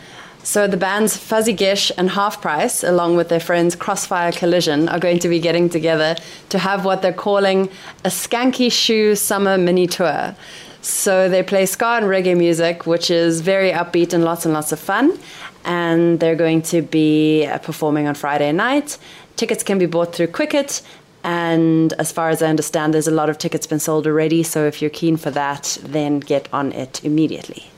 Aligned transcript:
So 0.43 0.67
the 0.67 0.77
bands 0.77 1.17
Fuzigish 1.17 1.91
and 1.97 2.09
Half 2.11 2.41
Price, 2.41 2.83
along 2.83 3.17
with 3.17 3.29
their 3.29 3.41
friends 3.41 3.75
Crossfire 3.75 4.31
Collision, 4.31 4.88
are 4.88 4.99
going 4.99 5.19
to 5.19 5.27
be 5.27 5.39
getting 5.39 5.69
together 5.69 6.15
to 6.49 6.59
have 6.59 6.85
what 6.85 7.01
they're 7.01 7.13
calling 7.13 7.70
a 8.05 8.09
Skanky 8.09 8.71
Shoe 8.71 9.16
Summer 9.16 9.57
Mini 9.57 9.85
Tour. 9.85 10.35
So 10.81 11.27
they 11.27 11.44
play 11.44 11.66
ska 11.66 11.85
and 11.85 12.05
reggae 12.05 12.38
music, 12.38 12.85
which 12.85 13.11
is 13.11 13.41
very 13.41 13.71
upbeat 13.71 14.13
and 14.13 14.23
lots 14.23 14.45
and 14.45 14.53
lots 14.53 14.71
of 14.71 14.80
fun. 14.80 15.20
And 15.66 16.20
they're 16.21 16.38
going 16.38 16.61
to 16.63 16.81
be 16.81 17.45
uh, 17.45 17.58
performing 17.58 18.08
on 18.08 18.16
Friday 18.16 18.52
night. 18.53 18.97
Tickets 19.35 19.61
can 19.61 19.77
be 19.77 19.85
bought 19.85 20.16
through 20.16 20.27
Quicket. 20.27 20.81
And 21.21 21.91
as 21.94 22.13
far 22.13 22.30
as 22.30 22.41
I 22.41 22.47
understand, 22.47 22.94
there's 22.94 23.09
a 23.09 23.11
lot 23.11 23.30
of 23.30 23.38
tickets 23.38 23.67
been 23.67 23.80
sold 23.80 24.08
already. 24.08 24.41
So 24.44 24.66
if 24.66 24.81
you're 24.81 24.89
keen 24.89 25.17
for 25.17 25.31
that, 25.31 25.77
then 25.83 26.21
get 26.21 26.47
on 26.53 26.71
it 26.71 27.03
immediately. 27.03 27.69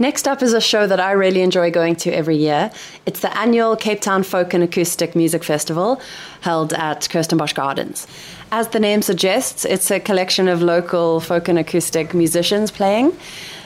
Next 0.00 0.26
up 0.26 0.42
is 0.42 0.54
a 0.54 0.62
show 0.62 0.86
that 0.86 0.98
I 0.98 1.12
really 1.12 1.42
enjoy 1.42 1.70
going 1.70 1.94
to 1.96 2.10
every 2.10 2.38
year. 2.38 2.70
It's 3.04 3.20
the 3.20 3.36
annual 3.36 3.76
Cape 3.76 4.00
Town 4.00 4.22
Folk 4.22 4.54
and 4.54 4.64
Acoustic 4.64 5.14
Music 5.14 5.44
Festival 5.44 6.00
held 6.40 6.72
at 6.72 7.02
Kirstenbosch 7.02 7.54
Gardens. 7.54 8.06
As 8.50 8.68
the 8.68 8.80
name 8.80 9.02
suggests, 9.02 9.66
it's 9.66 9.90
a 9.90 10.00
collection 10.00 10.48
of 10.48 10.62
local 10.62 11.20
folk 11.20 11.48
and 11.48 11.58
acoustic 11.58 12.14
musicians 12.14 12.70
playing, 12.70 13.14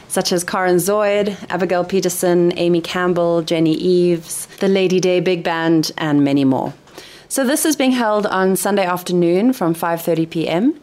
such 0.09 0.33
as 0.33 0.43
Karen 0.43 0.79
Zoid, 0.79 1.37
Abigail 1.51 1.85
Peterson, 1.85 2.53
Amy 2.59 2.81
Campbell, 2.81 3.43
Jenny 3.43 3.75
Eves, 3.75 4.47
the 4.59 4.67
Lady 4.67 4.99
Day 4.99 5.21
Big 5.21 5.45
Band, 5.45 5.93
and 5.99 6.25
many 6.25 6.45
more. 6.45 6.75
So 7.29 7.45
this 7.45 7.65
is 7.65 7.77
being 7.77 7.93
held 7.93 8.27
on 8.27 8.57
Sunday 8.57 8.85
afternoon 8.85 9.53
from 9.53 9.73
5:30 9.73 10.29
p.m. 10.31 10.81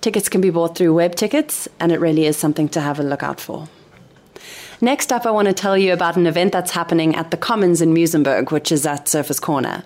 Tickets 0.00 0.28
can 0.28 0.40
be 0.40 0.50
bought 0.50 0.76
through 0.76 0.94
web 0.94 1.14
tickets, 1.14 1.68
and 1.78 1.92
it 1.92 2.00
really 2.00 2.26
is 2.26 2.36
something 2.36 2.68
to 2.70 2.80
have 2.80 2.98
a 2.98 3.04
look 3.04 3.22
out 3.22 3.40
for. 3.40 3.68
Next 4.82 5.12
up, 5.12 5.26
I 5.26 5.30
want 5.30 5.46
to 5.46 5.52
tell 5.52 5.76
you 5.76 5.92
about 5.92 6.16
an 6.16 6.26
event 6.26 6.52
that's 6.52 6.70
happening 6.70 7.14
at 7.14 7.30
the 7.30 7.36
Commons 7.36 7.82
in 7.82 7.92
Muizenberg, 7.92 8.50
which 8.50 8.72
is 8.72 8.86
at 8.86 9.08
Surfer's 9.08 9.38
Corner. 9.38 9.84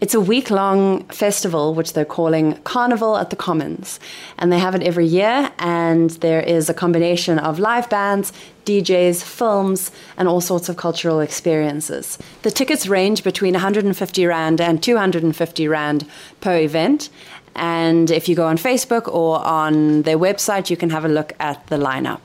It's 0.00 0.14
a 0.14 0.20
week 0.20 0.50
long 0.50 1.04
festival, 1.04 1.74
which 1.74 1.92
they're 1.92 2.04
calling 2.04 2.54
Carnival 2.64 3.16
at 3.16 3.30
the 3.30 3.36
Commons. 3.36 4.00
And 4.38 4.52
they 4.52 4.58
have 4.58 4.74
it 4.74 4.82
every 4.82 5.06
year, 5.06 5.52
and 5.60 6.10
there 6.10 6.40
is 6.40 6.68
a 6.68 6.74
combination 6.74 7.38
of 7.38 7.60
live 7.60 7.88
bands, 7.88 8.32
DJs, 8.64 9.22
films, 9.22 9.92
and 10.16 10.26
all 10.26 10.40
sorts 10.40 10.68
of 10.68 10.76
cultural 10.76 11.20
experiences. 11.20 12.18
The 12.42 12.50
tickets 12.50 12.88
range 12.88 13.22
between 13.22 13.52
150 13.52 14.26
Rand 14.26 14.60
and 14.60 14.82
250 14.82 15.68
Rand 15.68 16.04
per 16.40 16.58
event. 16.58 17.10
And 17.54 18.10
if 18.10 18.28
you 18.28 18.34
go 18.34 18.46
on 18.46 18.56
Facebook 18.56 19.06
or 19.06 19.38
on 19.44 20.02
their 20.02 20.18
website, 20.18 20.68
you 20.68 20.76
can 20.76 20.90
have 20.90 21.04
a 21.04 21.08
look 21.08 21.32
at 21.38 21.64
the 21.68 21.76
lineup. 21.76 22.20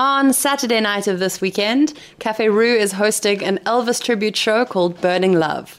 On 0.00 0.32
Saturday 0.32 0.80
night 0.80 1.06
of 1.08 1.18
this 1.18 1.42
weekend, 1.42 1.92
Cafe 2.20 2.48
Roux 2.48 2.74
is 2.74 2.92
hosting 2.92 3.44
an 3.44 3.58
Elvis 3.66 4.02
tribute 4.02 4.34
show 4.34 4.64
called 4.64 4.98
Burning 5.02 5.34
Love. 5.34 5.78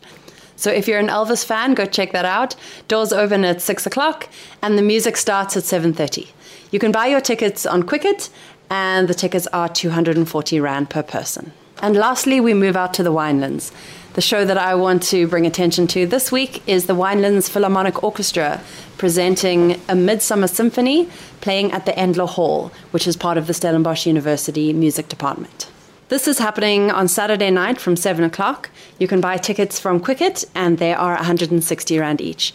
So 0.56 0.70
if 0.70 0.88
you're 0.88 1.00
an 1.00 1.08
Elvis 1.08 1.44
fan, 1.44 1.74
go 1.74 1.88
check 1.88 2.12
that 2.12 2.24
out. 2.24 2.56
Doors 2.88 3.12
open 3.12 3.44
at 3.44 3.64
six 3.64 3.88
o'clock, 3.88 4.30
and 4.62 4.78
the 4.78 4.84
music 4.84 5.18
starts 5.18 5.58
at 5.58 5.64
seven 5.64 5.92
thirty. 5.92 6.30
You 6.70 6.78
can 6.78 6.92
buy 6.92 7.08
your 7.08 7.20
tickets 7.20 7.66
on 7.66 7.82
Quicket, 7.82 8.30
and 8.70 9.08
the 9.08 9.16
tickets 9.16 9.48
are 9.48 9.68
two 9.68 9.90
hundred 9.90 10.18
and 10.18 10.30
forty 10.30 10.60
rand 10.60 10.92
per 10.92 11.02
person. 11.02 11.52
And 11.82 11.96
lastly, 11.96 12.40
we 12.40 12.54
move 12.54 12.78
out 12.78 12.94
to 12.94 13.02
the 13.02 13.12
Winelands. 13.12 13.72
The 14.14 14.22
show 14.22 14.44
that 14.44 14.58
I 14.58 14.76
want 14.76 15.04
to 15.04 15.26
bring 15.26 15.46
attention 15.46 15.88
to 15.88 16.06
this 16.06 16.34
week 16.34 16.62
is 16.68 16.86
the 16.86 16.96
Winelands 16.96 17.50
Philharmonic 17.50 18.04
Orchestra 18.04 18.62
presenting 18.98 19.80
a 19.88 19.96
Midsummer 19.96 20.48
Symphony 20.48 21.10
playing 21.40 21.72
at 21.72 21.86
the 21.86 21.94
Endler 21.94 22.28
Hall, 22.28 22.74
which 22.92 23.08
is 23.08 23.16
part 23.16 23.38
of 23.38 23.48
the 23.48 23.54
Stellenbosch 23.54 24.06
University 24.06 24.74
Music 24.74 25.08
Department. 25.08 25.72
This 26.10 26.28
is 26.28 26.40
happening 26.40 26.92
on 26.92 27.08
Saturday 27.08 27.52
night 27.52 27.80
from 27.80 27.96
7 27.96 28.26
o'clock. 28.26 28.70
You 29.00 29.08
can 29.08 29.22
buy 29.22 29.38
tickets 29.38 29.80
from 29.80 30.02
Quicket, 30.02 30.44
and 30.54 30.78
they 30.78 30.94
are 30.94 31.16
160 31.16 31.98
Rand 31.98 32.20
each. 32.20 32.54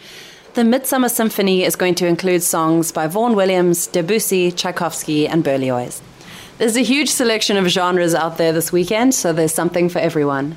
The 0.52 0.64
Midsummer 0.64 1.08
Symphony 1.08 1.64
is 1.64 1.74
going 1.74 1.94
to 1.94 2.06
include 2.06 2.42
songs 2.42 2.92
by 2.92 3.06
Vaughan 3.06 3.34
Williams, 3.34 3.86
Debussy, 3.86 4.52
Tchaikovsky, 4.52 5.26
and 5.26 5.42
Berlioz. 5.42 6.02
There's 6.58 6.76
a 6.76 6.82
huge 6.82 7.08
selection 7.08 7.56
of 7.56 7.66
genres 7.68 8.14
out 8.14 8.36
there 8.36 8.52
this 8.52 8.72
weekend, 8.72 9.14
so 9.14 9.32
there's 9.32 9.54
something 9.54 9.88
for 9.88 10.00
everyone. 10.00 10.56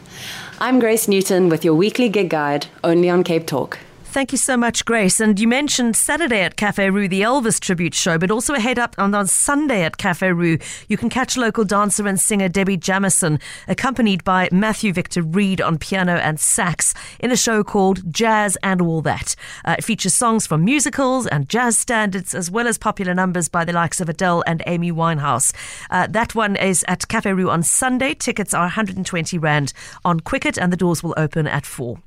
I'm 0.61 0.79
Grace 0.79 1.07
Newton 1.07 1.47
with 1.47 1.63
your 1.63 1.73
weekly 1.73 2.09
gig 2.09 2.29
guide, 2.29 2.67
only 2.83 3.09
on 3.09 3.23
Cape 3.23 3.47
Talk. 3.47 3.79
Thank 4.11 4.31
you 4.31 4.39
so 4.39 4.57
much, 4.57 4.85
Grace. 4.85 5.19
And 5.19 5.39
you 5.39 5.47
mentioned 5.47 5.95
Saturday 5.95 6.41
at 6.41 6.55
Cafe 6.55 6.89
Roux, 6.89 7.07
the 7.07 7.21
Elvis 7.21 7.59
tribute 7.59 7.93
show, 7.93 8.17
but 8.17 8.31
also 8.31 8.55
a 8.55 8.59
head 8.59 8.79
up 8.79 8.95
on, 8.97 9.13
on 9.13 9.27
Sunday 9.27 9.83
at 9.83 9.97
Cafe 9.97 10.31
Roux. 10.31 10.57
You 10.87 10.97
can 10.97 11.09
catch 11.09 11.37
local 11.37 11.63
dancer 11.63 12.07
and 12.07 12.19
singer 12.19 12.49
Debbie 12.49 12.75
Jamison, 12.75 13.39
accompanied 13.67 14.23
by 14.23 14.49
Matthew 14.51 14.93
Victor 14.93 15.21
Reed 15.21 15.61
on 15.61 15.77
piano 15.77 16.15
and 16.15 16.39
sax, 16.39 16.95
in 17.19 17.31
a 17.31 17.37
show 17.37 17.63
called 17.63 18.11
Jazz 18.11 18.57
and 18.63 18.81
All 18.81 19.01
That. 19.01 19.35
Uh, 19.63 19.75
it 19.77 19.83
features 19.83 20.15
songs 20.15 20.47
from 20.47 20.65
musicals 20.65 21.27
and 21.27 21.47
jazz 21.47 21.77
standards, 21.77 22.33
as 22.33 22.49
well 22.49 22.67
as 22.67 22.79
popular 22.79 23.13
numbers 23.13 23.47
by 23.47 23.63
the 23.63 23.73
likes 23.73 24.01
of 24.01 24.09
Adele 24.09 24.43
and 24.47 24.63
Amy 24.65 24.91
Winehouse. 24.91 25.53
Uh, 25.91 26.07
that 26.07 26.33
one 26.33 26.55
is 26.55 26.83
at 26.87 27.07
Cafe 27.09 27.31
Roo 27.31 27.51
on 27.51 27.61
Sunday. 27.61 28.15
Tickets 28.15 28.55
are 28.55 28.63
120 28.63 29.37
Rand 29.37 29.71
on 30.03 30.19
Quicket, 30.19 30.57
and 30.57 30.73
the 30.73 30.77
doors 30.77 31.03
will 31.03 31.13
open 31.15 31.45
at 31.45 31.67
4. 31.67 31.99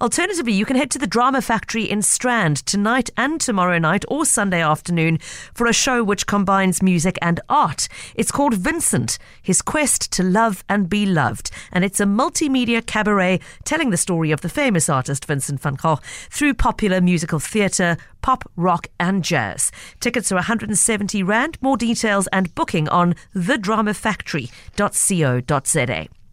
Alternatively, 0.00 0.52
you 0.52 0.64
can 0.64 0.76
head 0.76 0.90
to 0.90 0.98
the 0.98 1.06
Drama 1.06 1.40
Factory 1.40 1.84
in 1.84 2.02
Strand 2.02 2.58
tonight 2.66 3.10
and 3.16 3.40
tomorrow 3.40 3.78
night 3.78 4.04
or 4.08 4.24
Sunday 4.24 4.62
afternoon 4.62 5.18
for 5.54 5.66
a 5.66 5.72
show 5.72 6.02
which 6.02 6.26
combines 6.26 6.82
music 6.82 7.18
and 7.22 7.40
art. 7.48 7.88
It's 8.14 8.32
called 8.32 8.54
Vincent, 8.54 9.18
His 9.42 9.62
Quest 9.62 10.12
to 10.12 10.22
Love 10.22 10.64
and 10.68 10.88
Be 10.88 11.06
Loved, 11.06 11.50
and 11.72 11.84
it's 11.84 12.00
a 12.00 12.04
multimedia 12.04 12.84
cabaret 12.84 13.40
telling 13.64 13.90
the 13.90 13.96
story 13.96 14.30
of 14.30 14.40
the 14.40 14.48
famous 14.48 14.88
artist 14.88 15.24
Vincent 15.24 15.60
van 15.60 15.74
Gogh 15.74 16.00
through 16.30 16.54
popular 16.54 17.00
musical 17.00 17.38
theatre, 17.38 17.96
pop, 18.22 18.50
rock, 18.56 18.88
and 18.98 19.24
jazz. 19.24 19.70
Tickets 20.00 20.32
are 20.32 20.36
170 20.36 21.22
Rand. 21.22 21.58
More 21.60 21.76
details 21.76 22.26
and 22.28 22.54
booking 22.54 22.88
on 22.88 23.14
thedramafactory.co.za. 23.34 26.23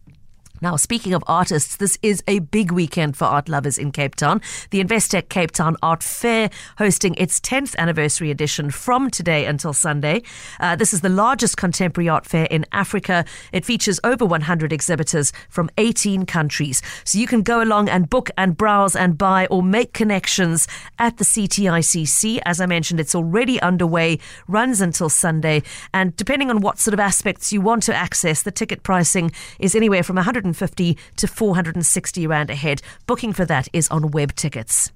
Now, 0.62 0.76
speaking 0.76 1.12
of 1.12 1.24
artists, 1.26 1.74
this 1.74 1.98
is 2.02 2.22
a 2.28 2.38
big 2.38 2.70
weekend 2.70 3.16
for 3.16 3.24
art 3.24 3.48
lovers 3.48 3.78
in 3.78 3.90
Cape 3.90 4.14
Town. 4.14 4.40
The 4.70 4.82
Investec 4.82 5.28
Cape 5.28 5.50
Town 5.50 5.76
Art 5.82 6.04
Fair 6.04 6.50
hosting 6.78 7.16
its 7.16 7.40
10th 7.40 7.74
anniversary 7.78 8.30
edition 8.30 8.70
from 8.70 9.10
today 9.10 9.44
until 9.44 9.72
Sunday. 9.72 10.22
Uh, 10.60 10.76
this 10.76 10.94
is 10.94 11.00
the 11.00 11.08
largest 11.08 11.56
contemporary 11.56 12.08
art 12.08 12.24
fair 12.24 12.46
in 12.48 12.64
Africa. 12.70 13.24
It 13.52 13.64
features 13.64 13.98
over 14.04 14.24
100 14.24 14.72
exhibitors 14.72 15.32
from 15.48 15.68
18 15.78 16.26
countries. 16.26 16.80
So 17.02 17.18
you 17.18 17.26
can 17.26 17.42
go 17.42 17.60
along 17.60 17.88
and 17.88 18.08
book 18.08 18.30
and 18.38 18.56
browse 18.56 18.94
and 18.94 19.18
buy 19.18 19.46
or 19.46 19.64
make 19.64 19.92
connections 19.92 20.68
at 21.00 21.16
the 21.16 21.24
CTICC. 21.24 22.40
As 22.46 22.60
I 22.60 22.66
mentioned, 22.66 23.00
it's 23.00 23.16
already 23.16 23.60
underway, 23.62 24.20
runs 24.46 24.80
until 24.80 25.08
Sunday. 25.08 25.64
And 25.92 26.14
depending 26.14 26.50
on 26.50 26.60
what 26.60 26.78
sort 26.78 26.94
of 26.94 27.00
aspects 27.00 27.52
you 27.52 27.60
want 27.60 27.82
to 27.82 27.94
access, 27.96 28.44
the 28.44 28.52
ticket 28.52 28.84
pricing 28.84 29.32
is 29.58 29.74
anywhere 29.74 30.04
from 30.04 30.14
100 30.14 30.51
150 30.52 30.98
to 31.16 31.26
460 31.26 32.26
Rand 32.26 32.50
a 32.50 32.54
head. 32.54 32.82
Booking 33.06 33.32
for 33.32 33.46
that 33.46 33.68
is 33.72 33.88
on 33.88 34.10
web 34.10 34.34
tickets. 34.34 34.92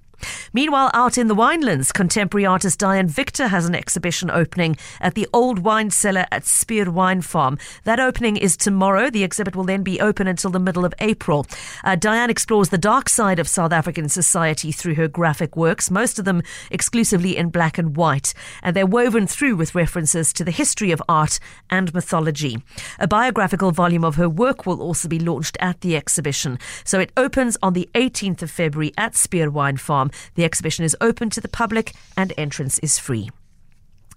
Meanwhile, 0.53 0.91
out 0.95 1.19
in 1.19 1.29
the 1.29 1.35
winelands, 1.35 1.93
contemporary 1.93 2.47
artist 2.47 2.79
Diane 2.79 3.09
Victor 3.09 3.49
has 3.49 3.67
an 3.67 3.75
exhibition 3.75 4.31
opening 4.31 4.77
at 5.01 5.15
the 5.15 5.29
Old 5.33 5.61
Wine 5.61 5.91
Cellar 5.91 6.27
at 6.31 6.47
Spier 6.47 6.91
Wine 6.91 7.21
Farm. 7.21 7.59
That 7.85 8.01
opening 8.01 8.37
is 8.37 8.57
tomorrow. 8.57 9.11
The 9.11 9.25
exhibit 9.25 9.55
will 9.55 9.65
then 9.65 9.83
be 9.83 10.01
open 10.01 10.27
until 10.27 10.51
the 10.51 10.59
middle 10.59 10.85
of 10.85 10.95
April. 10.99 11.47
Uh, 11.85 11.97
Diane 11.97 12.31
explores 12.31 12.71
the 12.71 12.79
dark 12.79 13.09
side 13.09 13.39
of 13.39 13.49
South 13.49 13.73
African 13.73 14.09
society 14.09 14.73
through 14.73 14.95
her 14.95 15.09
graphic 15.09 15.57
works, 15.57 15.91
most 15.91 16.19
of 16.19 16.25
them 16.25 16.43
exclusively 16.71 17.37
in 17.37 17.51
black 17.51 17.79
and 17.79 17.97
white, 17.97 18.33
and 18.63 18.75
they're 18.75 18.87
woven 18.87 19.27
through 19.27 19.57
with 19.57 19.75
references 19.75 20.33
to 20.33 20.45
the 20.45 20.51
history 20.51 20.91
of 20.91 21.03
art 21.09 21.39
and 21.71 21.93
mythology. 21.93 22.63
A 22.99 23.09
biographical 23.09 23.73
volume 23.73 24.05
of 24.05 24.17
her 24.17 24.29
work 24.29 24.67
will 24.67 24.81
also 24.81 25.09
be 25.09 25.19
launched 25.19 25.57
at 25.61 25.81
the 25.81 25.97
exhibition. 25.97 26.59
So 26.85 27.01
it 27.01 27.13
opens 27.17 27.57
on 27.63 27.73
the 27.73 27.89
18th 27.95 28.43
of 28.43 28.51
February 28.51 28.93
at 28.97 29.17
Spier 29.17 29.51
Wine 29.51 29.77
Farm. 29.77 30.06
The 30.35 30.45
exhibition 30.45 30.85
is 30.85 30.97
open 31.01 31.31
to 31.31 31.41
the 31.41 31.49
public 31.49 31.95
and 32.17 32.33
entrance 32.37 32.79
is 32.81 32.99
free. 32.99 33.31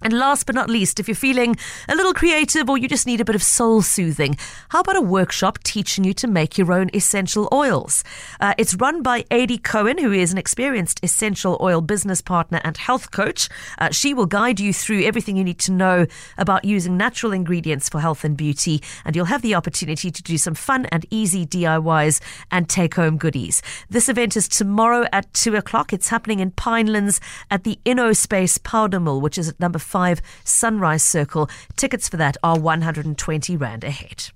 And 0.02 0.14
last 0.14 0.46
but 0.46 0.54
not 0.54 0.70
least, 0.70 0.98
if 0.98 1.08
you're 1.08 1.14
feeling 1.14 1.56
a 1.88 1.94
little 1.94 2.14
creative 2.14 2.70
or 2.70 2.78
you 2.78 2.88
just 2.88 3.06
need 3.06 3.20
a 3.20 3.24
bit 3.24 3.34
of 3.34 3.42
soul 3.42 3.82
soothing, 3.82 4.36
how 4.70 4.80
about 4.80 4.96
a 4.96 5.02
workshop 5.02 5.58
teaching 5.62 6.04
you 6.04 6.14
to 6.14 6.26
make 6.26 6.56
your 6.56 6.72
own 6.72 6.90
essential 6.94 7.48
oils? 7.52 8.02
Uh, 8.40 8.54
it's 8.56 8.74
run 8.76 9.02
by 9.02 9.24
Adi 9.30 9.58
Cohen, 9.58 9.98
who 9.98 10.12
is 10.12 10.32
an 10.32 10.38
experienced 10.38 11.00
essential 11.02 11.58
oil 11.60 11.82
business 11.82 12.22
partner 12.22 12.60
and 12.64 12.78
health 12.78 13.10
coach. 13.10 13.48
Uh, 13.78 13.90
she 13.90 14.14
will 14.14 14.26
guide 14.26 14.58
you 14.58 14.72
through 14.72 15.02
everything 15.02 15.36
you 15.36 15.44
need 15.44 15.58
to 15.58 15.72
know 15.72 16.06
about 16.38 16.64
using 16.64 16.96
natural 16.96 17.32
ingredients 17.32 17.88
for 17.88 18.00
health 18.00 18.24
and 18.24 18.36
beauty, 18.36 18.82
and 19.04 19.14
you'll 19.14 19.26
have 19.26 19.42
the 19.42 19.54
opportunity 19.54 20.10
to 20.10 20.22
do 20.22 20.38
some 20.38 20.54
fun 20.54 20.86
and 20.86 21.04
easy 21.10 21.44
DIYs 21.44 22.20
and 22.50 22.68
take 22.68 22.94
home 22.94 23.18
goodies. 23.18 23.60
This 23.90 24.08
event 24.08 24.36
is 24.36 24.48
tomorrow 24.48 25.06
at 25.12 25.32
2 25.34 25.56
o'clock. 25.56 25.92
It's 25.92 26.08
happening 26.08 26.40
in 26.40 26.52
Pinelands 26.52 27.20
at 27.50 27.64
the 27.64 27.78
InnoSpace 27.84 28.62
Powder 28.62 29.00
Mill, 29.00 29.20
which 29.20 29.36
is 29.36 29.48
at 29.48 29.60
number 29.60 29.78
5 29.90 30.22
Sunrise 30.44 31.02
Circle. 31.02 31.50
Tickets 31.76 32.08
for 32.08 32.16
that 32.16 32.36
are 32.42 32.58
120 32.58 33.56
Rand 33.56 33.84
a 33.84 33.90
head. 33.90 34.30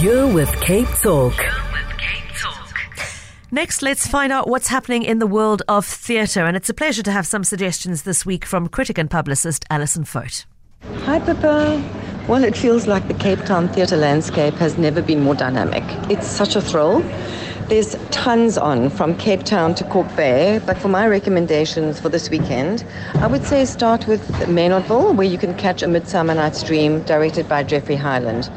You're 0.00 0.32
with 0.32 0.50
Cape 0.60 0.88
Talk. 1.02 1.34
Next, 3.50 3.80
let's 3.80 4.06
find 4.06 4.32
out 4.32 4.48
what's 4.48 4.68
happening 4.68 5.02
in 5.02 5.18
the 5.18 5.26
world 5.26 5.62
of 5.68 5.86
theatre. 5.86 6.44
And 6.44 6.56
it's 6.56 6.68
a 6.68 6.74
pleasure 6.74 7.02
to 7.02 7.12
have 7.12 7.26
some 7.26 7.44
suggestions 7.44 8.02
this 8.02 8.26
week 8.26 8.44
from 8.44 8.68
critic 8.68 8.98
and 8.98 9.10
publicist 9.10 9.64
Alison 9.70 10.04
Foat. 10.04 10.44
Hi, 11.04 11.18
Pippa. 11.20 11.82
Well, 12.28 12.42
it 12.42 12.56
feels 12.56 12.86
like 12.86 13.06
the 13.06 13.14
Cape 13.14 13.44
Town 13.44 13.68
theatre 13.68 13.96
landscape 13.96 14.54
has 14.54 14.76
never 14.76 15.00
been 15.00 15.20
more 15.20 15.34
dynamic. 15.34 15.84
It's 16.10 16.26
such 16.26 16.56
a 16.56 16.60
thrill. 16.60 17.02
There's 17.68 17.96
tons 18.12 18.56
on 18.56 18.90
from 18.90 19.16
Cape 19.16 19.42
Town 19.42 19.74
to 19.74 19.82
Kalk 19.82 20.06
Bay, 20.14 20.60
but 20.64 20.78
for 20.78 20.86
my 20.86 21.04
recommendations 21.08 21.98
for 21.98 22.08
this 22.08 22.30
weekend, 22.30 22.84
I 23.16 23.26
would 23.26 23.44
say 23.44 23.64
start 23.64 24.06
with 24.06 24.22
Maynardville, 24.46 25.16
where 25.16 25.26
you 25.26 25.36
can 25.36 25.52
catch 25.56 25.82
A 25.82 25.88
Midsummer 25.88 26.32
Night's 26.32 26.62
Dream, 26.62 27.02
directed 27.02 27.48
by 27.48 27.64
Geoffrey 27.64 27.96
Hyland. 27.96 28.48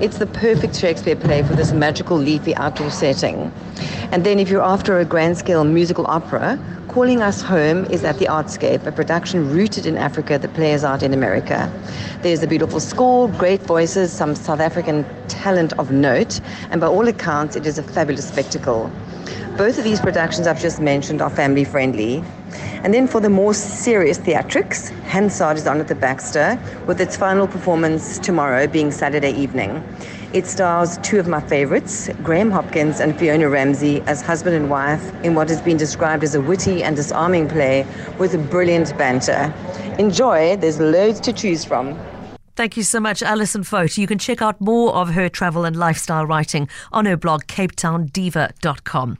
It's 0.00 0.18
the 0.18 0.26
perfect 0.26 0.74
Shakespeare 0.74 1.14
play 1.14 1.44
for 1.44 1.54
this 1.54 1.72
magical, 1.72 2.16
leafy 2.16 2.52
outdoor 2.56 2.90
setting. 2.90 3.52
And 4.10 4.26
then 4.26 4.40
if 4.40 4.50
you're 4.50 4.62
after 4.62 4.98
a 4.98 5.04
grand 5.04 5.38
scale 5.38 5.62
musical 5.62 6.04
opera, 6.08 6.58
Calling 6.88 7.22
Us 7.22 7.40
Home 7.42 7.84
is 7.86 8.02
at 8.02 8.18
the 8.18 8.26
Artscape, 8.26 8.84
a 8.86 8.92
production 8.92 9.50
rooted 9.52 9.86
in 9.86 9.96
Africa 9.96 10.36
that 10.36 10.52
plays 10.54 10.82
out 10.82 11.04
in 11.04 11.14
America. 11.14 11.72
There's 12.22 12.42
a 12.42 12.48
beautiful 12.48 12.80
score, 12.80 13.28
great 13.28 13.62
voices, 13.62 14.12
some 14.12 14.34
South 14.34 14.60
African 14.60 15.04
talent 15.28 15.72
of 15.78 15.92
note, 15.92 16.40
and 16.70 16.80
by 16.80 16.88
all 16.88 17.06
accounts, 17.06 17.54
it 17.54 17.64
is 17.64 17.78
a 17.78 17.82
fabulous 17.82 18.28
spectacle. 18.28 18.90
Both 19.56 19.78
of 19.78 19.84
these 19.84 20.00
productions 20.00 20.48
I've 20.48 20.60
just 20.60 20.80
mentioned 20.80 21.22
are 21.22 21.30
family 21.30 21.62
friendly. 21.62 22.24
And 22.82 22.92
then 22.92 23.06
for 23.06 23.20
the 23.20 23.30
more 23.30 23.54
serious 23.54 24.18
theatrics, 24.18 24.90
Hansard 25.04 25.56
is 25.56 25.68
on 25.68 25.78
at 25.78 25.86
the 25.86 25.94
Baxter 25.94 26.58
with 26.88 27.00
its 27.00 27.16
final 27.16 27.46
performance 27.46 28.18
tomorrow 28.18 28.66
being 28.66 28.90
Saturday 28.90 29.30
evening. 29.30 29.80
It 30.32 30.46
stars 30.46 30.98
two 31.04 31.20
of 31.20 31.28
my 31.28 31.40
favorites, 31.40 32.10
Graham 32.24 32.50
Hopkins 32.50 32.98
and 32.98 33.16
Fiona 33.16 33.48
Ramsay, 33.48 34.00
as 34.08 34.22
husband 34.22 34.56
and 34.56 34.68
wife 34.68 35.14
in 35.22 35.36
what 35.36 35.48
has 35.50 35.62
been 35.62 35.76
described 35.76 36.24
as 36.24 36.34
a 36.34 36.40
witty 36.40 36.82
and 36.82 36.96
disarming 36.96 37.48
play 37.48 37.86
with 38.18 38.50
brilliant 38.50 38.98
banter. 38.98 39.54
Enjoy, 40.00 40.56
there's 40.56 40.80
loads 40.80 41.20
to 41.20 41.32
choose 41.32 41.64
from. 41.64 41.96
Thank 42.56 42.76
you 42.76 42.84
so 42.84 43.00
much, 43.00 43.22
Alison 43.22 43.64
Foat. 43.64 43.98
You 43.98 44.06
can 44.06 44.18
check 44.18 44.40
out 44.40 44.60
more 44.60 44.94
of 44.94 45.10
her 45.10 45.28
travel 45.28 45.64
and 45.64 45.74
lifestyle 45.74 46.24
writing 46.24 46.68
on 46.92 47.04
her 47.06 47.16
blog, 47.16 47.44
capetowndiva.com. 47.46 49.18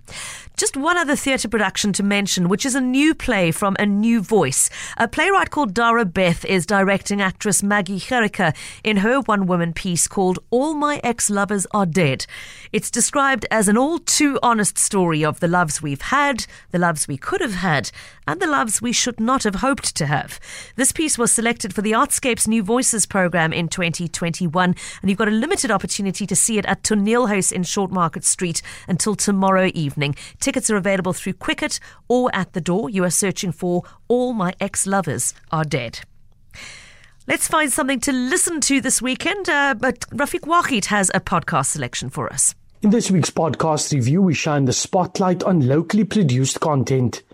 Just 0.64 0.78
one 0.78 0.96
other 0.96 1.14
theatre 1.14 1.46
production 1.46 1.93
to 1.93 2.02
mention, 2.02 2.49
which 2.49 2.64
is 2.64 2.75
a 2.75 2.81
new 2.81 3.14
play 3.14 3.50
from 3.50 3.76
a 3.78 3.84
new 3.84 4.22
voice. 4.22 4.70
A 4.96 5.06
playwright 5.06 5.50
called 5.50 5.75
Dara 5.75 6.06
Beth 6.06 6.43
is 6.46 6.64
directing 6.64 7.20
actress 7.20 7.62
Maggie 7.62 8.00
Gericke 8.00 8.56
in 8.82 8.96
her 8.96 9.20
one 9.20 9.46
woman 9.46 9.75
piece 9.75 10.08
called 10.08 10.38
All 10.49 10.72
My 10.72 11.02
Ex 11.05 11.28
Lovers 11.28 11.66
Are 11.72 11.84
Dead. 11.84 12.25
It's 12.72 12.90
described 12.90 13.44
as 13.50 13.69
an 13.69 13.76
all 13.76 13.99
too 13.99 14.38
honest 14.43 14.78
story 14.78 15.22
of 15.22 15.40
the 15.40 15.49
loves 15.49 15.82
we've 15.82 16.00
had, 16.00 16.46
the 16.70 16.78
loves 16.78 17.06
we 17.06 17.19
could 17.19 17.43
have 17.43 17.56
had, 17.56 17.90
and 18.26 18.40
the 18.40 18.46
loves 18.46 18.81
we 18.81 18.90
should 18.90 19.20
not 19.20 19.43
have 19.43 19.56
hoped 19.56 19.94
to 19.96 20.06
have. 20.06 20.40
This 20.76 20.93
piece 20.93 21.19
was 21.19 21.31
selected 21.31 21.75
for 21.75 21.82
the 21.82 21.93
Artscape's 21.93 22.49
New 22.49 22.62
Voices 22.62 23.05
program 23.05 23.52
in 23.52 23.69
2021, 23.69 24.75
and 25.02 25.10
you've 25.10 25.19
got 25.19 25.28
a 25.28 25.31
limited 25.31 25.70
opportunity 25.70 26.26
to 26.26 26.34
see 26.34 26.56
it 26.56 26.64
at 26.64 26.82
Toneelhuis 26.82 27.52
in 27.52 27.64
Short 27.64 27.90
Market 27.90 28.25
Street 28.25 28.62
until 28.88 29.14
tomorrow 29.14 29.70
evening. 29.75 30.17
Tickets 30.55 30.71
are 30.71 30.77
available 30.77 31.12
through 31.12 31.33
Quicket 31.33 31.81
or 32.06 32.31
at 32.33 32.53
the 32.53 32.61
door. 32.61 32.89
You 32.89 33.03
are 33.03 33.11
searching 33.11 33.51
for 33.51 33.83
All 34.06 34.33
My 34.33 34.55
Ex 34.61 34.87
Lovers 34.87 35.35
Are 35.51 35.65
Dead. 35.65 35.99
Let's 37.27 37.49
find 37.49 37.73
something 37.73 37.99
to 37.99 38.12
listen 38.12 38.61
to 38.61 38.81
this 38.81 39.03
weekend, 39.03 39.49
uh, 39.49 39.75
but 39.75 40.03
Rafiq 40.11 40.43
Wahid 40.43 40.85
has 40.85 41.11
a 41.12 41.19
podcast 41.19 41.67
selection 41.67 42.09
for 42.09 42.33
us. 42.33 42.55
In 42.83 42.91
this 42.91 43.11
week's 43.11 43.31
podcast 43.31 43.93
review, 43.93 44.23
we 44.23 44.33
shine 44.33 44.67
the 44.67 44.73
spotlight 44.73 45.43
on 45.43 45.67
locally 45.67 46.05
produced 46.05 46.61
content. 46.61 47.25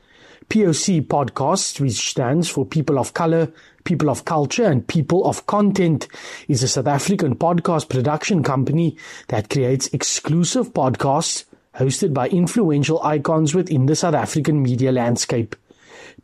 POC 0.49 1.07
Podcasts, 1.07 1.79
which 1.79 2.09
stands 2.09 2.49
for 2.49 2.65
People 2.65 2.99
of 2.99 3.13
Color, 3.13 3.53
People 3.85 4.09
of 4.09 4.25
Culture, 4.25 4.65
and 4.65 4.89
People 4.89 5.27
of 5.27 5.47
Content, 5.47 6.09
is 6.49 6.63
a 6.63 6.69
South 6.69 6.87
African 6.87 7.37
podcast 7.37 7.91
production 7.91 8.43
company 8.43 8.97
that 9.29 9.51
creates 9.51 9.89
exclusive 9.89 10.73
podcasts 10.73 11.45
hosted 11.77 12.13
by 12.13 12.29
influential 12.29 13.03
icons 13.03 13.55
within 13.55 13.87
the 13.87 13.97
South 13.97 14.15
African 14.15 14.63
media 14.63 14.93
landscape. 14.93 15.57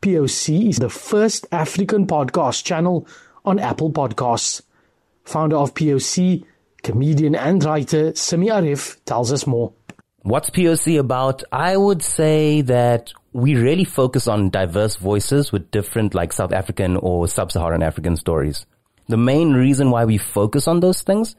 POC 0.00 0.68
is 0.68 0.78
the 0.78 0.90
first 0.90 1.46
African 1.52 2.06
podcast 2.06 2.64
channel 2.64 3.06
on 3.44 3.58
Apple 3.58 3.90
Podcasts. 3.90 4.62
Founder 5.24 5.56
of 5.56 5.74
POC, 5.74 6.44
comedian 6.82 7.34
and 7.34 7.64
writer 7.64 8.14
Simi 8.14 8.48
Arif 8.48 8.96
tells 9.04 9.32
us 9.32 9.46
more. 9.46 9.72
What's 10.22 10.50
POC 10.50 10.98
about? 10.98 11.44
I 11.52 11.76
would 11.76 12.02
say 12.02 12.60
that 12.62 13.12
we 13.32 13.54
really 13.54 13.84
focus 13.84 14.26
on 14.26 14.50
diverse 14.50 14.96
voices 14.96 15.52
with 15.52 15.70
different 15.70 16.14
like 16.14 16.32
South 16.32 16.52
African 16.52 16.96
or 16.96 17.28
sub-Saharan 17.28 17.82
African 17.82 18.16
stories. 18.16 18.66
The 19.08 19.16
main 19.16 19.52
reason 19.52 19.90
why 19.90 20.04
we 20.04 20.18
focus 20.18 20.66
on 20.66 20.80
those 20.80 21.02
things 21.02 21.36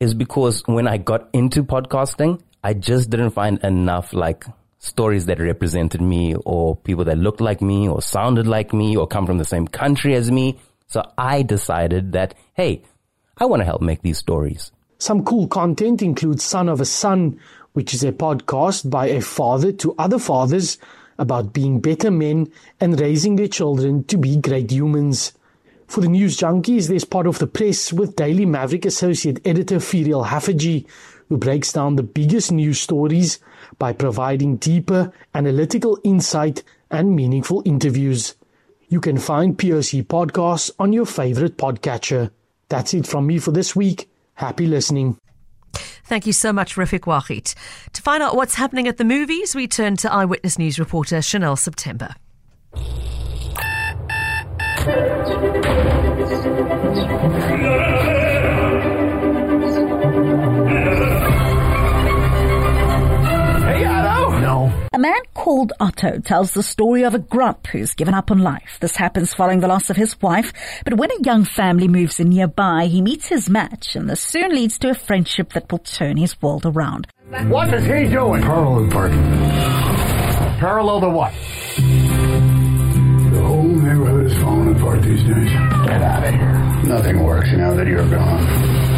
is 0.00 0.12
because 0.12 0.62
when 0.66 0.88
I 0.88 0.98
got 0.98 1.28
into 1.32 1.62
podcasting, 1.62 2.40
I 2.66 2.74
just 2.74 3.10
didn't 3.10 3.30
find 3.30 3.62
enough 3.62 4.12
like 4.12 4.44
stories 4.80 5.26
that 5.26 5.38
represented 5.38 6.00
me 6.00 6.34
or 6.44 6.74
people 6.74 7.04
that 7.04 7.16
looked 7.16 7.40
like 7.40 7.62
me 7.62 7.88
or 7.88 8.02
sounded 8.02 8.48
like 8.48 8.72
me 8.72 8.96
or 8.96 9.06
come 9.06 9.24
from 9.24 9.38
the 9.38 9.44
same 9.44 9.68
country 9.68 10.16
as 10.16 10.32
me. 10.32 10.58
So 10.88 11.08
I 11.16 11.42
decided 11.42 12.10
that, 12.14 12.34
hey, 12.54 12.82
I 13.38 13.46
want 13.46 13.60
to 13.60 13.64
help 13.64 13.82
make 13.82 14.02
these 14.02 14.18
stories. 14.18 14.72
Some 14.98 15.24
cool 15.24 15.46
content 15.46 16.02
includes 16.02 16.42
Son 16.42 16.68
of 16.68 16.80
a 16.80 16.84
Son, 16.84 17.38
which 17.74 17.94
is 17.94 18.02
a 18.02 18.10
podcast 18.10 18.90
by 18.90 19.06
a 19.06 19.20
father 19.20 19.70
to 19.70 19.94
other 19.96 20.18
fathers 20.18 20.76
about 21.18 21.52
being 21.52 21.78
better 21.78 22.10
men 22.10 22.50
and 22.80 23.00
raising 23.00 23.36
their 23.36 23.46
children 23.46 24.02
to 24.06 24.18
be 24.18 24.38
great 24.38 24.72
humans. 24.72 25.34
For 25.86 26.00
the 26.00 26.08
news 26.08 26.36
junkies, 26.36 26.88
there's 26.88 27.04
part 27.04 27.28
of 27.28 27.38
the 27.38 27.46
press 27.46 27.92
with 27.92 28.16
Daily 28.16 28.44
Maverick 28.44 28.86
associate 28.86 29.46
editor 29.46 29.76
Ferial 29.76 30.26
Haffajee, 30.26 30.84
who 31.28 31.36
breaks 31.36 31.72
down 31.72 31.96
the 31.96 32.02
biggest 32.02 32.52
news 32.52 32.80
stories 32.80 33.38
by 33.78 33.92
providing 33.92 34.56
deeper 34.56 35.12
analytical 35.34 35.98
insight 36.04 36.62
and 36.90 37.14
meaningful 37.14 37.62
interviews. 37.64 38.34
You 38.88 39.00
can 39.00 39.18
find 39.18 39.58
POC 39.58 40.06
podcasts 40.06 40.70
on 40.78 40.92
your 40.92 41.06
favorite 41.06 41.56
podcatcher. 41.56 42.30
That's 42.68 42.94
it 42.94 43.06
from 43.06 43.26
me 43.26 43.38
for 43.38 43.50
this 43.50 43.74
week. 43.74 44.08
Happy 44.34 44.66
listening. 44.66 45.18
Thank 46.04 46.26
you 46.26 46.32
so 46.32 46.52
much, 46.52 46.76
Rafiq 46.76 47.00
Wahid. 47.00 47.54
To 47.92 48.02
find 48.02 48.22
out 48.22 48.36
what's 48.36 48.54
happening 48.54 48.86
at 48.86 48.96
the 48.96 49.04
movies, 49.04 49.56
we 49.56 49.66
turn 49.66 49.96
to 49.98 50.12
Eyewitness 50.12 50.58
News 50.58 50.78
reporter 50.78 51.20
Chanel 51.20 51.56
September. 51.56 52.14
A 64.96 64.98
man 64.98 65.20
called 65.34 65.74
Otto 65.78 66.20
tells 66.20 66.52
the 66.52 66.62
story 66.62 67.04
of 67.04 67.12
a 67.14 67.18
grump 67.18 67.66
who's 67.66 67.92
given 67.92 68.14
up 68.14 68.30
on 68.30 68.38
life. 68.38 68.78
This 68.80 68.96
happens 68.96 69.34
following 69.34 69.60
the 69.60 69.68
loss 69.68 69.90
of 69.90 69.96
his 69.96 70.18
wife, 70.22 70.54
but 70.86 70.94
when 70.94 71.10
a 71.10 71.22
young 71.22 71.44
family 71.44 71.86
moves 71.86 72.18
in 72.18 72.30
nearby, 72.30 72.86
he 72.86 73.02
meets 73.02 73.28
his 73.28 73.50
match, 73.50 73.94
and 73.94 74.08
this 74.08 74.22
soon 74.22 74.52
leads 74.52 74.78
to 74.78 74.88
a 74.88 74.94
friendship 74.94 75.52
that 75.52 75.70
will 75.70 75.80
turn 75.80 76.16
his 76.16 76.40
world 76.40 76.64
around. 76.64 77.08
What 77.28 77.74
is 77.74 77.84
he 77.84 78.10
doing? 78.10 78.40
Parallel 78.40 78.90
parking. 78.90 79.22
Parallel 80.60 81.00
to 81.02 81.10
what? 81.10 81.32
The 83.34 83.42
whole 83.42 83.64
neighborhood 83.64 84.32
is 84.32 84.38
falling 84.38 84.76
apart 84.76 85.02
these 85.02 85.22
days. 85.24 85.50
Get 85.50 86.00
out 86.02 86.24
of 86.24 86.32
here. 86.32 86.58
Nothing 86.84 87.22
works 87.22 87.52
now 87.52 87.74
that 87.74 87.86
you're 87.86 88.08
gone. 88.08 88.95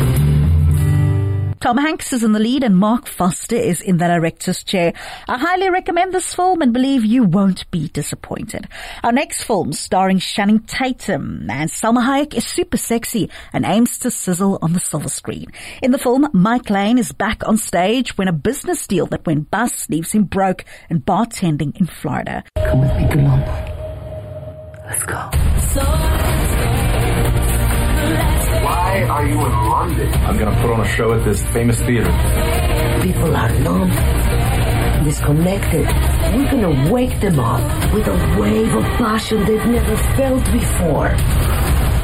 Tom 1.60 1.76
Hanks 1.76 2.12
is 2.12 2.22
in 2.22 2.32
the 2.32 2.38
lead 2.38 2.62
and 2.62 2.76
Marc 2.76 3.08
Forster 3.08 3.56
is 3.56 3.80
in 3.80 3.96
the 3.96 4.06
director's 4.06 4.62
chair. 4.62 4.92
I 5.26 5.38
highly 5.38 5.70
recommend 5.70 6.12
this 6.12 6.32
film 6.32 6.62
and 6.62 6.72
believe 6.72 7.04
you 7.04 7.24
won't 7.24 7.68
be 7.72 7.88
disappointed. 7.88 8.68
Our 9.02 9.10
next 9.10 9.42
film, 9.42 9.72
starring 9.72 10.20
Channing 10.20 10.60
Tatum 10.60 11.50
and 11.50 11.68
Salma 11.68 12.06
Hayek, 12.06 12.34
is 12.34 12.46
super 12.46 12.76
sexy 12.76 13.28
and 13.52 13.64
aims 13.64 13.98
to 13.98 14.10
sizzle 14.10 14.60
on 14.62 14.72
the 14.72 14.78
silver 14.78 15.08
screen. 15.08 15.46
In 15.82 15.90
the 15.90 15.98
film, 15.98 16.28
Mike 16.32 16.70
Lane 16.70 16.96
is 16.96 17.10
back 17.10 17.46
on 17.46 17.56
stage 17.56 18.16
when 18.16 18.28
a 18.28 18.32
business 18.32 18.86
deal 18.86 19.06
that 19.06 19.26
went 19.26 19.50
bust 19.50 19.90
leaves 19.90 20.12
him 20.12 20.24
broke 20.24 20.64
and 20.88 21.04
bartending 21.04 21.76
in 21.80 21.86
Florida. 21.86 22.44
Come 22.56 22.82
with 22.82 22.96
me 22.96 23.08
to 23.08 23.16
London. 23.16 23.78
Let's 24.86 25.02
go. 25.02 25.28
Why 25.74 26.87
I'm 30.28 30.36
gonna 30.36 30.60
put 30.60 30.70
on 30.70 30.80
a 30.82 30.88
show 30.88 31.14
at 31.14 31.24
this 31.24 31.42
famous 31.54 31.80
theater. 31.80 32.12
People 33.02 33.34
are 33.34 33.48
numb, 33.60 33.88
disconnected. 35.02 35.86
We're 36.36 36.50
gonna 36.50 36.92
wake 36.92 37.18
them 37.22 37.40
up 37.40 37.94
with 37.94 38.06
a 38.06 38.38
wave 38.38 38.74
of 38.74 38.84
passion 38.98 39.46
they've 39.46 39.64
never 39.64 39.96
felt 40.18 40.44
before. 40.52 41.16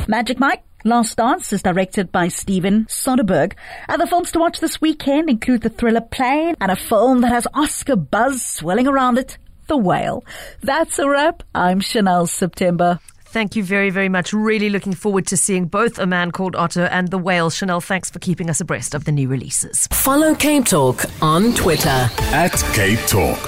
Magic 0.09 0.41
Mike 0.41 0.63
Last 0.87 1.19
Dance 1.19 1.53
is 1.53 1.63
directed 1.63 2.11
by 2.11 2.29
Steven 2.29 2.87
Soderbergh. 2.87 3.53
Other 3.91 4.07
films 4.07 4.33
to 4.33 4.39
watch 4.39 4.59
this 4.59 4.81
weekend 4.81 5.29
include 5.29 5.61
the 5.61 5.69
thriller 5.69 6.01
Plane 6.01 6.55
and 6.63 6.73
a 6.73 6.77
film 6.77 7.21
that 7.21 7.29
has 7.31 7.47
Oscar 7.53 7.97
buzz 7.97 8.43
swirling 8.43 8.89
around 8.89 9.19
it, 9.19 9.37
The 9.67 9.77
Whale. 9.77 10.25
That's 10.63 10.99
a 10.99 11.07
wrap. 11.07 11.43
I'm 11.55 11.81
Chanel 11.81 12.27
September. 12.27 13.01
Thank 13.35 13.57
you 13.57 13.65
very, 13.65 13.91
very 13.91 14.09
much. 14.09 14.33
Really 14.33 14.71
looking 14.71 14.93
forward 14.93 15.27
to 15.27 15.37
seeing 15.37 15.67
both 15.67 15.99
A 15.99 16.07
Man 16.07 16.31
Called 16.31 16.55
Otto 16.55 16.85
and 16.85 17.09
The 17.09 17.19
Whale. 17.19 17.51
Chanel, 17.51 17.81
thanks 17.81 18.09
for 18.09 18.21
keeping 18.21 18.49
us 18.49 18.61
abreast 18.61 18.95
of 18.95 19.07
the 19.07 19.11
new 19.11 19.27
releases. 19.27 19.89
Follow 19.89 20.37
Cape 20.37 20.67
Talk 20.67 21.05
on 21.21 21.53
Twitter 21.55 21.89
at 21.89 22.53
Cape 22.75 23.01
Talk. 23.09 23.41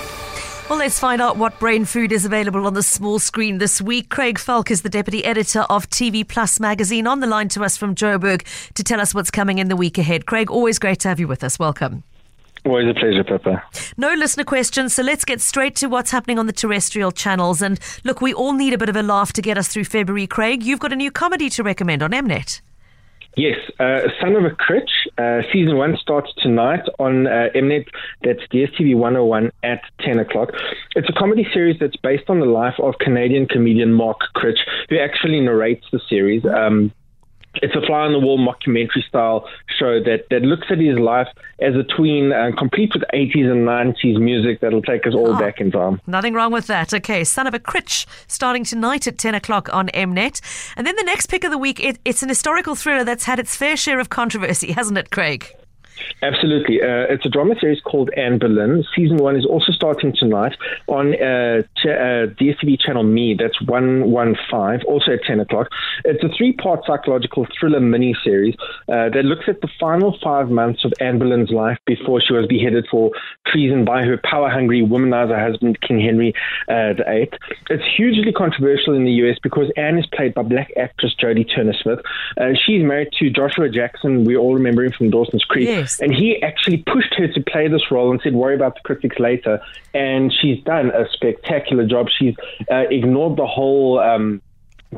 Well, 0.69 0.81
let's 0.81 0.99
find 0.99 1.23
out 1.23 1.37
what 1.37 1.61
brain 1.61 1.85
food 1.85 2.11
is 2.11 2.25
available 2.25 2.66
on 2.66 2.75
the 2.75 2.83
small 2.83 3.21
screen 3.21 3.59
this 3.59 3.81
week. 3.81 4.09
Craig 4.09 4.40
Falk 4.40 4.73
is 4.73 4.83
the 4.83 4.88
deputy 4.88 5.25
editor 5.25 5.61
of 5.71 5.88
TV 5.88 6.26
Plus 6.26 6.59
magazine 6.59 7.07
on 7.07 7.21
the 7.21 7.28
line 7.28 7.49
to 7.50 7.62
us 7.62 7.76
from 7.76 7.95
Joburg 7.95 8.45
to 8.75 8.83
tell 8.83 9.00
us 9.00 9.14
what's 9.14 9.31
coming 9.31 9.59
in 9.59 9.69
the 9.69 9.76
week 9.76 9.99
ahead. 9.99 10.26
Craig, 10.26 10.50
always 10.50 10.81
great 10.81 10.99
to 10.99 11.09
have 11.09 11.21
you 11.21 11.28
with 11.28 11.45
us. 11.45 11.61
Welcome. 11.61 12.02
Always 12.66 12.90
a 12.90 12.94
pleasure, 12.94 13.23
Pippa. 13.23 13.62
No 13.96 14.12
listener 14.14 14.42
questions, 14.42 14.92
so 14.92 15.04
let's 15.04 15.25
get 15.25 15.40
straight 15.40 15.76
to 15.76 15.87
what's 15.87 16.11
happening 16.11 16.37
on 16.37 16.49
the 16.49 16.52
terrestrial 16.52 17.12
channels. 17.12 17.62
And 17.62 17.78
look, 18.02 18.20
we 18.20 18.35
all 18.35 18.54
need 18.54 18.73
a 18.73 18.78
bit 18.78 18.88
of 18.88 18.96
a 18.96 19.04
laugh 19.04 19.32
to 19.35 19.42
get 19.42 19.56
us 19.56 19.68
through 19.68 19.85
February. 19.85 20.26
Craig, 20.26 20.64
you've 20.64 20.80
got 20.80 20.92
a 20.92 20.96
new 20.96 21.12
comedy 21.12 21.49
to 21.50 21.62
recommend 21.62 22.02
on 22.02 22.11
Mnet. 22.11 22.61
Yes, 23.37 23.58
uh, 23.78 24.00
Son 24.20 24.35
of 24.35 24.44
a 24.44 24.50
Critch. 24.50 24.90
Uh, 25.16 25.42
season 25.52 25.76
one 25.76 25.96
starts 26.00 26.32
tonight 26.38 26.82
on 26.99 27.28
uh, 27.28 27.50
Mnet. 27.54 27.87
That's 28.25 28.40
DSTV 28.52 28.96
101 28.96 29.52
at 29.62 29.82
10 30.00 30.18
o'clock. 30.18 30.50
It's 30.96 31.08
a 31.08 31.12
comedy 31.12 31.46
series 31.54 31.76
that's 31.78 31.96
based 31.96 32.28
on 32.28 32.40
the 32.40 32.46
life 32.46 32.75
of 32.80 32.94
Canadian 32.99 33.46
comedian 33.46 33.92
Mark 33.92 34.18
Critch, 34.35 34.58
who 34.88 34.99
actually 34.99 35.38
narrates 35.38 35.87
the 35.92 36.00
series. 36.08 36.44
Um, 36.44 36.92
it's 37.63 37.75
a 37.75 37.81
fly 37.87 38.01
on 38.01 38.13
the 38.13 38.21
wall 38.21 38.39
mockumentary 38.39 39.07
style 39.09 39.49
show 39.79 40.01
that, 40.01 40.27
that 40.31 40.43
looks 40.43 40.67
at 40.71 40.79
his 40.79 40.99
life 40.99 41.29
as 41.61 41.75
a 41.75 41.83
tween, 41.83 42.33
uh, 42.33 42.51
complete 42.57 42.93
with 42.95 43.05
80s 43.15 43.51
and 43.51 43.67
90s 43.67 44.21
music 44.21 44.61
that'll 44.61 44.83
take 44.83 45.07
us 45.07 45.15
all 45.15 45.35
oh, 45.35 45.39
back 45.39 45.61
in 45.61 45.71
time. 45.71 46.01
Nothing 46.07 46.35
wrong 46.35 46.53
with 46.53 46.67
that. 46.67 46.93
Okay, 46.93 47.25
Son 47.25 47.47
of 47.47 47.55
a 47.55 47.59
Critch 47.59 48.07
starting 48.27 48.65
tonight 48.65 49.07
at 49.07 49.19
10 49.19 49.35
o'clock 49.35 49.73
on 49.73 49.89
Mnet. 49.89 50.41
And 50.77 50.87
then 50.87 50.97
the 50.97 51.03
next 51.05 51.27
pick 51.27 51.45
of 51.45 51.51
the 51.51 51.59
week, 51.59 51.81
it, 51.81 51.99
it's 52.05 52.23
an 52.23 52.29
historical 52.29 52.75
thriller 52.75 53.05
that's 53.05 53.25
had 53.25 53.39
its 53.39 53.57
fair 53.57 53.77
share 53.77 54.01
of 54.01 54.11
controversy, 54.11 54.73
hasn't 54.73 54.99
it, 54.99 55.11
Craig? 55.11 55.55
Absolutely. 56.23 56.81
Uh, 56.83 57.07
it's 57.09 57.26
a 57.26 57.29
drama 57.29 57.55
series 57.61 57.81
called 57.81 58.11
Anne 58.17 58.38
Boleyn. 58.38 58.85
Season 58.95 59.17
one 59.17 59.37
is 59.37 59.45
also 59.45 59.73
starting 59.73 60.15
tonight 60.15 60.57
on 60.87 61.15
uh, 61.15 61.62
ch- 61.76 61.87
uh, 61.87 62.26
DSTV 62.38 62.81
channel 62.81 63.03
Me. 63.03 63.35
That's 63.38 63.61
115, 63.62 64.87
also 64.88 65.12
at 65.12 65.23
10 65.25 65.41
o'clock. 65.41 65.69
It's 66.05 66.23
a 66.25 66.29
three 66.37 66.53
part 66.53 66.85
psychological 66.87 67.47
thriller 67.59 67.81
mini 67.81 68.17
series 68.25 68.55
uh, 68.88 69.11
that 69.11 69.25
looks 69.25 69.45
at 69.49 69.61
the 69.61 69.69
final 69.79 70.17
five 70.23 70.50
months 70.50 70.85
of 70.85 70.93
Anne 71.00 71.19
Boleyn's 71.19 71.50
life 71.50 71.79
before 71.87 72.21
she 72.21 72.33
was 72.33 72.47
beheaded 72.47 72.87
for 72.91 73.11
treason 73.47 73.85
by 73.85 74.03
her 74.03 74.19
power 74.25 74.49
hungry 74.49 74.83
womanizer 74.83 75.38
husband, 75.38 75.81
King 75.81 76.00
Henry 76.00 76.35
uh, 76.69 76.95
VIII. 76.95 77.31
It's 77.71 77.85
hugely 77.97 78.33
controversial 78.33 78.95
in 78.95 79.05
the 79.05 79.12
US 79.12 79.38
because 79.43 79.71
Anne 79.76 79.99
is 79.99 80.07
played 80.07 80.35
by 80.35 80.43
black 80.43 80.71
actress 80.76 81.15
Jodie 81.21 81.49
Turner 81.55 81.75
Smith. 81.83 82.00
Uh, 82.41 82.50
she's 82.65 82.83
married 82.83 83.09
to 83.19 83.31
Joshua 83.31 83.69
Jackson. 83.69 84.25
We 84.25 84.37
all 84.37 84.55
remember 84.55 84.85
him 84.85 84.93
from 84.93 85.11
Dawson's 85.11 85.45
Creek. 85.45 85.69
And 86.00 86.14
he 86.14 86.43
actually 86.43 86.78
pushed 86.78 87.14
her 87.14 87.28
to 87.28 87.40
play 87.40 87.69
this 87.69 87.90
role 87.90 88.11
and 88.11 88.21
said, 88.23 88.35
worry 88.35 88.55
about 88.55 88.75
the 88.75 88.81
critics 88.83 89.19
later. 89.19 89.61
And 89.95 90.33
she's 90.33 90.62
done 90.64 90.90
a 90.90 91.07
spectacular 91.12 91.87
job. 91.87 92.09
She's 92.16 92.35
uh, 92.71 92.85
ignored 92.90 93.37
the 93.37 93.47
whole. 93.47 93.99
Um, 93.99 94.43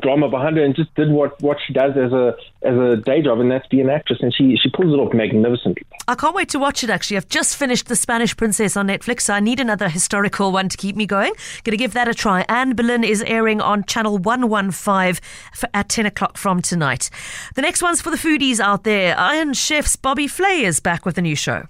drama 0.01 0.29
behind 0.29 0.57
her 0.57 0.63
and 0.63 0.75
just 0.75 0.93
did 0.95 1.09
what, 1.09 1.41
what 1.41 1.57
she 1.65 1.73
does 1.73 1.91
as 1.97 2.11
a 2.11 2.35
as 2.63 2.75
a 2.77 2.97
day 2.97 3.21
job 3.21 3.39
and 3.39 3.51
that's 3.51 3.67
be 3.67 3.79
an 3.79 3.89
actress 3.89 4.19
and 4.21 4.33
she 4.33 4.57
she 4.61 4.69
pulls 4.69 4.93
it 4.93 4.97
off 4.97 5.13
magnificently. 5.13 5.83
I 6.07 6.15
can't 6.15 6.35
wait 6.35 6.49
to 6.49 6.59
watch 6.59 6.83
it 6.83 6.89
actually. 6.89 7.17
I've 7.17 7.29
just 7.29 7.55
finished 7.55 7.87
The 7.87 7.95
Spanish 7.95 8.35
Princess 8.35 8.75
on 8.75 8.87
Netflix, 8.87 9.21
so 9.21 9.33
I 9.33 9.39
need 9.39 9.59
another 9.59 9.89
historical 9.89 10.51
one 10.51 10.69
to 10.69 10.77
keep 10.77 10.95
me 10.95 11.05
going. 11.05 11.33
Gonna 11.63 11.77
give 11.77 11.93
that 11.93 12.07
a 12.07 12.13
try. 12.13 12.45
Anne 12.49 12.73
Boleyn 12.75 13.03
is 13.03 13.21
airing 13.23 13.61
on 13.61 13.83
channel 13.85 14.17
115 14.17 15.21
for, 15.53 15.69
at 15.73 15.89
10 15.89 16.05
o'clock 16.05 16.37
from 16.37 16.61
tonight. 16.61 17.09
The 17.55 17.61
next 17.61 17.81
one's 17.81 18.01
for 18.01 18.09
the 18.09 18.17
foodies 18.17 18.59
out 18.59 18.83
there. 18.83 19.17
Iron 19.17 19.53
Chef's 19.53 19.95
Bobby 19.95 20.27
Flay 20.27 20.63
is 20.63 20.79
back 20.79 21.05
with 21.05 21.17
a 21.17 21.21
new 21.21 21.35
show. 21.35 21.65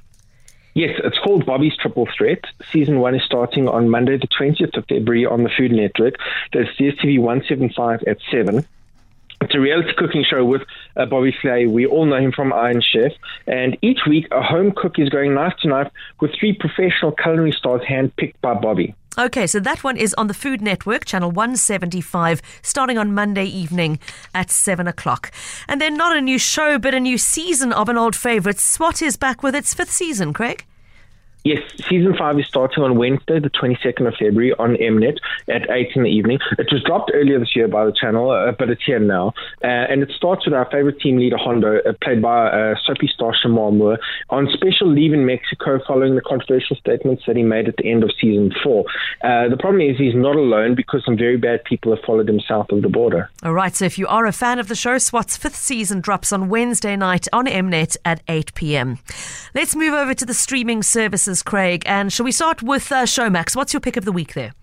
Yes, 0.73 0.99
it's 1.03 1.17
called 1.17 1.45
Bobby's 1.45 1.75
Triple 1.77 2.07
Threat. 2.15 2.43
Season 2.71 2.99
one 2.99 3.15
is 3.15 3.23
starting 3.23 3.67
on 3.67 3.89
Monday, 3.89 4.17
the 4.17 4.27
20th 4.27 4.77
of 4.77 4.85
February 4.87 5.25
on 5.25 5.43
the 5.43 5.49
Food 5.49 5.71
Network. 5.71 6.15
That's 6.53 6.69
DSTV 6.77 7.19
175 7.19 8.03
at 8.03 8.17
7. 8.31 8.65
It's 9.41 9.55
a 9.55 9.59
reality 9.59 9.93
cooking 9.97 10.25
show 10.29 10.43
with 10.43 10.63
uh, 10.97 11.05
Bobby 11.05 11.33
Flay. 11.41 11.65
We 11.65 11.85
all 11.85 12.05
know 12.05 12.17
him 12.17 12.31
from 12.31 12.51
Iron 12.51 12.81
Chef. 12.81 13.13
And 13.47 13.77
each 13.81 13.99
week, 14.07 14.27
a 14.31 14.41
home 14.41 14.73
cook 14.75 14.99
is 14.99 15.09
going 15.09 15.33
knife 15.33 15.53
to 15.61 15.69
knife 15.69 15.91
with 16.19 16.31
three 16.37 16.53
professional 16.53 17.13
culinary 17.13 17.53
stars 17.53 17.81
handpicked 17.89 18.35
by 18.41 18.53
Bobby. 18.53 18.95
Okay, 19.17 19.47
so 19.47 19.59
that 19.59 19.83
one 19.83 19.97
is 19.97 20.13
on 20.13 20.27
the 20.27 20.33
Food 20.33 20.61
Network, 20.61 21.03
channel 21.03 21.31
175, 21.31 22.41
starting 22.61 22.97
on 22.97 23.13
Monday 23.13 23.45
evening 23.45 23.99
at 24.33 24.49
7 24.49 24.87
o'clock. 24.87 25.31
And 25.67 25.81
then 25.81 25.97
not 25.97 26.15
a 26.15 26.21
new 26.21 26.37
show, 26.37 26.77
but 26.77 26.93
a 26.93 26.99
new 26.99 27.17
season 27.17 27.73
of 27.73 27.89
an 27.89 27.97
old 27.97 28.15
favourite. 28.15 28.59
SWAT 28.59 29.01
is 29.01 29.17
back 29.17 29.41
with 29.41 29.55
its 29.55 29.73
fifth 29.73 29.91
season, 29.91 30.31
Craig. 30.31 30.65
Yes, 31.43 31.61
season 31.87 32.15
five 32.17 32.37
is 32.37 32.45
starting 32.47 32.83
on 32.83 32.97
Wednesday, 32.97 33.39
the 33.39 33.49
22nd 33.49 34.07
of 34.07 34.13
February 34.15 34.53
on 34.59 34.75
Mnet 34.75 35.17
at 35.47 35.69
8 35.69 35.91
in 35.95 36.03
the 36.03 36.09
evening. 36.09 36.39
It 36.57 36.67
was 36.69 36.83
dropped 36.83 37.11
earlier 37.13 37.39
this 37.39 37.55
year 37.55 37.69
by 37.69 37.85
the 37.85 37.93
channel, 37.93 38.29
uh, 38.29 38.51
but 38.51 38.69
it's 38.69 38.83
here 38.83 38.99
now. 38.99 39.33
Uh, 39.63 39.67
and 39.67 40.03
it 40.03 40.11
starts 40.17 40.45
with 40.45 40.53
our 40.53 40.69
favorite 40.69 40.99
team 40.99 41.17
leader, 41.17 41.37
Hondo, 41.37 41.77
uh, 41.77 41.93
played 42.03 42.21
by 42.21 42.47
uh, 42.49 42.75
soapy 42.85 43.09
on 44.29 44.47
special 44.53 44.87
leave 44.87 45.13
in 45.13 45.25
Mexico 45.25 45.79
following 45.87 46.15
the 46.15 46.21
controversial 46.21 46.75
statements 46.75 47.23
that 47.25 47.35
he 47.35 47.43
made 47.43 47.67
at 47.67 47.77
the 47.77 47.89
end 47.89 48.03
of 48.03 48.11
season 48.19 48.51
four. 48.61 48.83
Uh, 49.21 49.47
the 49.47 49.57
problem 49.57 49.81
is 49.81 49.97
he's 49.97 50.15
not 50.15 50.35
alone 50.35 50.75
because 50.75 51.03
some 51.05 51.17
very 51.17 51.37
bad 51.37 51.63
people 51.63 51.95
have 51.95 52.03
followed 52.03 52.29
him 52.29 52.39
south 52.47 52.69
of 52.71 52.81
the 52.81 52.89
border. 52.89 53.29
All 53.43 53.53
right, 53.53 53.75
so 53.75 53.85
if 53.85 53.97
you 53.97 54.07
are 54.07 54.25
a 54.25 54.33
fan 54.33 54.59
of 54.59 54.67
the 54.67 54.75
show, 54.75 54.97
SWAT's 54.97 55.37
fifth 55.37 55.55
season 55.55 56.01
drops 56.01 56.33
on 56.33 56.49
Wednesday 56.49 56.95
night 56.95 57.27
on 57.31 57.45
Mnet 57.45 57.95
at 58.03 58.21
8 58.27 58.53
p.m. 58.55 58.99
Let's 59.55 59.75
move 59.75 59.93
over 59.93 60.13
to 60.13 60.25
the 60.25 60.33
streaming 60.33 60.83
services 60.83 61.28
Craig. 61.43 61.83
And 61.85 62.11
shall 62.11 62.23
we 62.23 62.31
start 62.31 62.63
with 62.63 62.91
uh, 62.91 63.03
Showmax? 63.03 63.55
What's 63.55 63.73
your 63.73 63.79
pick 63.81 63.97
of 63.97 64.05
the 64.05 64.11
week 64.11 64.33
there? 64.33 64.53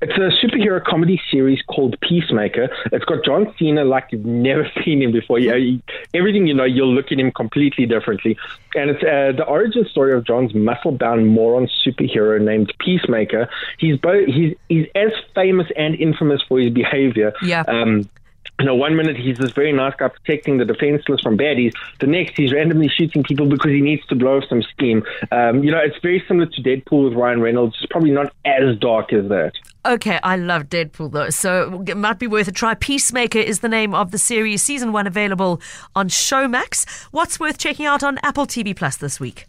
It's 0.00 0.12
a 0.12 0.46
superhero 0.46 0.82
comedy 0.84 1.20
series 1.30 1.60
called 1.62 1.96
Peacemaker. 2.00 2.68
It's 2.92 3.04
got 3.04 3.24
John 3.24 3.52
Cena 3.58 3.84
like 3.84 4.08
you've 4.10 4.24
never 4.24 4.70
seen 4.84 5.02
him 5.02 5.12
before. 5.12 5.38
Yeah, 5.38 5.78
everything 6.14 6.46
you 6.46 6.54
know, 6.54 6.64
you'll 6.64 6.94
look 6.94 7.10
at 7.10 7.18
him 7.18 7.32
completely 7.32 7.86
differently. 7.86 8.36
And 8.74 8.90
it's 8.90 9.02
uh, 9.02 9.32
the 9.36 9.44
origin 9.44 9.86
story 9.90 10.16
of 10.16 10.24
John's 10.24 10.54
muscle-bound 10.54 11.26
moron 11.26 11.68
superhero 11.84 12.40
named 12.40 12.72
Peacemaker. 12.78 13.48
He's 13.78 13.98
both 13.98 14.26
he's 14.26 14.54
he's 14.68 14.86
as 14.94 15.10
famous 15.34 15.66
and 15.76 15.94
infamous 15.96 16.42
for 16.46 16.60
his 16.60 16.72
behavior. 16.72 17.32
Yeah. 17.42 17.64
Um, 17.66 18.08
you 18.58 18.66
know, 18.66 18.74
one 18.74 18.96
minute 18.96 19.16
he's 19.16 19.38
this 19.38 19.52
very 19.52 19.72
nice 19.72 19.94
guy 19.96 20.08
protecting 20.08 20.58
the 20.58 20.64
defenseless 20.64 21.20
from 21.20 21.38
baddies. 21.38 21.72
The 22.00 22.06
next, 22.06 22.36
he's 22.36 22.52
randomly 22.52 22.88
shooting 22.88 23.22
people 23.22 23.46
because 23.46 23.70
he 23.70 23.80
needs 23.80 24.04
to 24.06 24.16
blow 24.16 24.38
off 24.38 24.44
some 24.48 24.62
steam. 24.62 25.04
Um, 25.30 25.62
you 25.62 25.70
know, 25.70 25.78
it's 25.78 25.98
very 26.02 26.22
similar 26.26 26.46
to 26.46 26.62
Deadpool 26.62 27.10
with 27.10 27.14
Ryan 27.14 27.40
Reynolds. 27.40 27.76
It's 27.80 27.90
probably 27.90 28.10
not 28.10 28.32
as 28.44 28.76
dark 28.78 29.12
as 29.12 29.28
that. 29.28 29.52
Okay, 29.86 30.18
I 30.22 30.36
love 30.36 30.64
Deadpool 30.64 31.12
though, 31.12 31.30
so 31.30 31.84
it 31.86 31.96
might 31.96 32.18
be 32.18 32.26
worth 32.26 32.48
a 32.48 32.52
try. 32.52 32.74
Peacemaker 32.74 33.38
is 33.38 33.60
the 33.60 33.68
name 33.68 33.94
of 33.94 34.10
the 34.10 34.18
series, 34.18 34.62
season 34.62 34.92
one 34.92 35.06
available 35.06 35.60
on 35.94 36.08
Showmax. 36.08 37.04
What's 37.12 37.38
worth 37.38 37.58
checking 37.58 37.86
out 37.86 38.02
on 38.02 38.18
Apple 38.22 38.46
TV 38.46 38.76
Plus 38.76 38.96
this 38.96 39.20
week? 39.20 39.46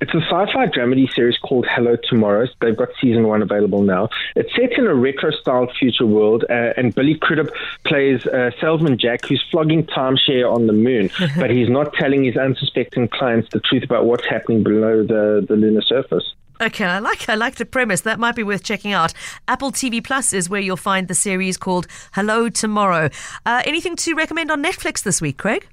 It's 0.00 0.14
a 0.14 0.20
sci-fi 0.20 0.66
dramedy 0.66 1.12
series 1.12 1.36
called 1.38 1.66
Hello 1.68 1.96
Tomorrow. 2.08 2.46
They've 2.60 2.76
got 2.76 2.88
season 3.00 3.26
one 3.26 3.42
available 3.42 3.82
now. 3.82 4.08
It's 4.36 4.54
set 4.54 4.78
in 4.78 4.86
a 4.86 4.94
retro-style 4.94 5.72
future 5.78 6.06
world, 6.06 6.44
uh, 6.48 6.72
and 6.76 6.94
Billy 6.94 7.16
Crudup 7.16 7.48
plays 7.84 8.24
uh, 8.26 8.50
salesman 8.60 8.98
Jack, 8.98 9.26
who's 9.26 9.44
flogging 9.50 9.84
timeshare 9.84 10.52
on 10.52 10.66
the 10.66 10.72
moon, 10.72 11.10
but 11.36 11.50
he's 11.50 11.68
not 11.68 11.92
telling 11.94 12.24
his 12.24 12.36
unsuspecting 12.36 13.08
clients 13.08 13.48
the 13.52 13.60
truth 13.60 13.82
about 13.82 14.06
what's 14.06 14.26
happening 14.26 14.62
below 14.62 15.02
the, 15.02 15.44
the 15.48 15.56
lunar 15.56 15.82
surface. 15.82 16.34
Okay, 16.60 16.84
I 16.84 16.98
like 16.98 17.28
I 17.28 17.36
like 17.36 17.54
the 17.54 17.64
premise. 17.64 18.00
That 18.00 18.18
might 18.18 18.34
be 18.34 18.42
worth 18.42 18.64
checking 18.64 18.92
out. 18.92 19.12
Apple 19.46 19.70
TV 19.70 20.02
Plus 20.02 20.32
is 20.32 20.50
where 20.50 20.60
you'll 20.60 20.76
find 20.76 21.06
the 21.06 21.14
series 21.14 21.56
called 21.56 21.86
Hello 22.12 22.48
Tomorrow. 22.48 23.10
Uh, 23.46 23.62
anything 23.64 23.94
to 23.96 24.14
recommend 24.14 24.50
on 24.50 24.62
Netflix 24.62 25.04
this 25.04 25.20
week, 25.20 25.38
Craig? 25.38 25.68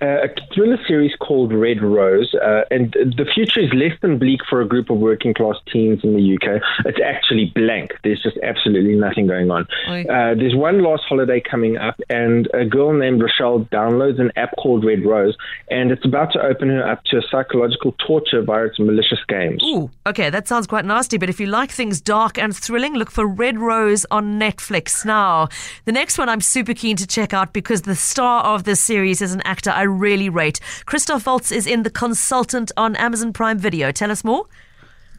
Uh, 0.00 0.24
a 0.24 0.28
thriller 0.54 0.78
series 0.88 1.12
called 1.20 1.52
Red 1.52 1.82
Rose, 1.82 2.34
uh, 2.34 2.62
and 2.70 2.92
the 2.92 3.26
future 3.32 3.60
is 3.60 3.72
less 3.72 3.92
than 4.00 4.18
bleak 4.18 4.40
for 4.48 4.60
a 4.60 4.66
group 4.66 4.90
of 4.90 4.98
working 4.98 5.32
class 5.32 5.56
teens 5.72 6.00
in 6.02 6.14
the 6.16 6.34
UK. 6.34 6.60
It's 6.86 6.98
actually 7.04 7.52
blank. 7.54 7.92
There's 8.02 8.22
just 8.22 8.36
absolutely 8.42 8.96
nothing 8.96 9.26
going 9.28 9.50
on. 9.50 9.66
Uh, 9.86 10.34
there's 10.34 10.56
one 10.56 10.82
last 10.82 11.04
holiday 11.08 11.40
coming 11.40 11.76
up, 11.76 12.00
and 12.08 12.48
a 12.52 12.64
girl 12.64 12.92
named 12.92 13.22
Rochelle 13.22 13.60
downloads 13.66 14.20
an 14.20 14.32
app 14.34 14.56
called 14.56 14.84
Red 14.84 15.04
Rose, 15.04 15.36
and 15.70 15.92
it's 15.92 16.04
about 16.04 16.32
to 16.32 16.40
open 16.40 16.68
her 16.70 16.88
up 16.88 17.04
to 17.04 17.18
a 17.18 17.22
psychological 17.30 17.92
torture 18.04 18.42
via 18.42 18.64
its 18.64 18.78
malicious 18.80 19.20
games. 19.28 19.62
Ooh, 19.64 19.90
okay, 20.06 20.30
that 20.30 20.48
sounds 20.48 20.66
quite 20.66 20.84
nasty, 20.84 21.16
but 21.16 21.28
if 21.28 21.38
you 21.38 21.46
like 21.46 21.70
things 21.70 22.00
dark 22.00 22.38
and 22.38 22.56
thrilling, 22.56 22.94
look 22.94 23.10
for 23.10 23.26
Red 23.26 23.58
Rose 23.58 24.04
on 24.10 24.40
Netflix 24.40 25.04
now. 25.04 25.48
The 25.84 25.92
next 25.92 26.18
one 26.18 26.28
I'm 26.28 26.40
super 26.40 26.74
keen 26.74 26.96
to 26.96 27.06
check 27.06 27.32
out 27.32 27.52
because 27.52 27.82
the 27.82 27.94
star 27.94 28.42
of 28.42 28.64
this 28.64 28.80
series 28.80 29.22
is 29.22 29.32
an 29.32 29.42
actor 29.42 29.70
I 29.70 29.91
really 29.92 30.28
rate. 30.28 30.60
Christoph 30.86 31.26
Waltz 31.26 31.52
is 31.52 31.66
in 31.66 31.82
The 31.82 31.90
Consultant 31.90 32.72
on 32.76 32.96
Amazon 32.96 33.32
Prime 33.32 33.58
Video. 33.58 33.92
Tell 33.92 34.10
us 34.10 34.24
more. 34.24 34.46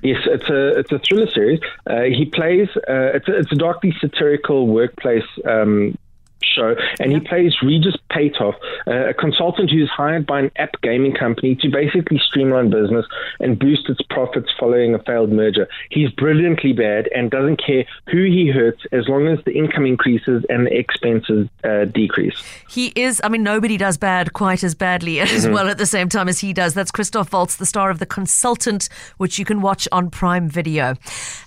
Yes, 0.01 0.21
it's 0.25 0.49
a 0.49 0.79
it's 0.79 0.91
a 0.91 0.99
thriller 0.99 1.27
series. 1.31 1.61
Uh, 1.89 2.01
he 2.01 2.25
plays 2.25 2.67
uh, 2.89 3.15
it's 3.15 3.27
a, 3.29 3.37
it's 3.39 3.51
a 3.53 3.55
darkly 3.55 3.93
satirical 4.01 4.67
workplace 4.67 5.23
um, 5.45 5.97
show, 6.43 6.75
and 6.99 7.11
he 7.11 7.19
plays 7.19 7.55
Regus 7.63 7.95
Patoff, 8.11 8.55
uh, 8.87 9.09
a 9.09 9.13
consultant 9.13 9.71
who's 9.71 9.89
hired 9.89 10.25
by 10.25 10.39
an 10.41 10.51
app 10.57 10.71
gaming 10.81 11.13
company 11.13 11.55
to 11.55 11.69
basically 11.69 12.19
streamline 12.27 12.69
business 12.69 13.05
and 13.39 13.57
boost 13.57 13.89
its 13.89 14.01
profits 14.09 14.49
following 14.59 14.93
a 14.95 14.99
failed 15.03 15.31
merger. 15.31 15.67
He's 15.89 16.09
brilliantly 16.11 16.73
bad 16.73 17.09
and 17.15 17.29
doesn't 17.31 17.57
care 17.65 17.85
who 18.11 18.23
he 18.23 18.49
hurts 18.49 18.81
as 18.91 19.07
long 19.07 19.27
as 19.27 19.39
the 19.45 19.51
income 19.53 19.85
increases 19.85 20.45
and 20.49 20.67
the 20.67 20.77
expenses 20.77 21.47
uh, 21.63 21.85
decrease. 21.85 22.41
He 22.69 22.87
is, 22.95 23.21
I 23.23 23.29
mean, 23.29 23.43
nobody 23.43 23.77
does 23.77 23.97
bad 23.97 24.33
quite 24.33 24.63
as 24.63 24.75
badly 24.75 25.19
as 25.21 25.45
Mhm. 25.45 25.53
well 25.53 25.69
at 25.69 25.77
the 25.77 25.85
same 25.85 26.09
time 26.09 26.27
as 26.29 26.39
he 26.39 26.53
does. 26.53 26.73
That's 26.73 26.91
Christoph 26.91 27.31
Waltz, 27.33 27.55
the 27.55 27.65
star 27.65 27.89
of 27.89 27.99
The 27.99 28.05
Consultant, 28.05 28.89
which 29.17 29.37
you 29.39 29.45
can 29.45 29.61
watch 29.61 29.87
on 29.91 30.09
Prime 30.09 30.47
Video. 30.49 30.95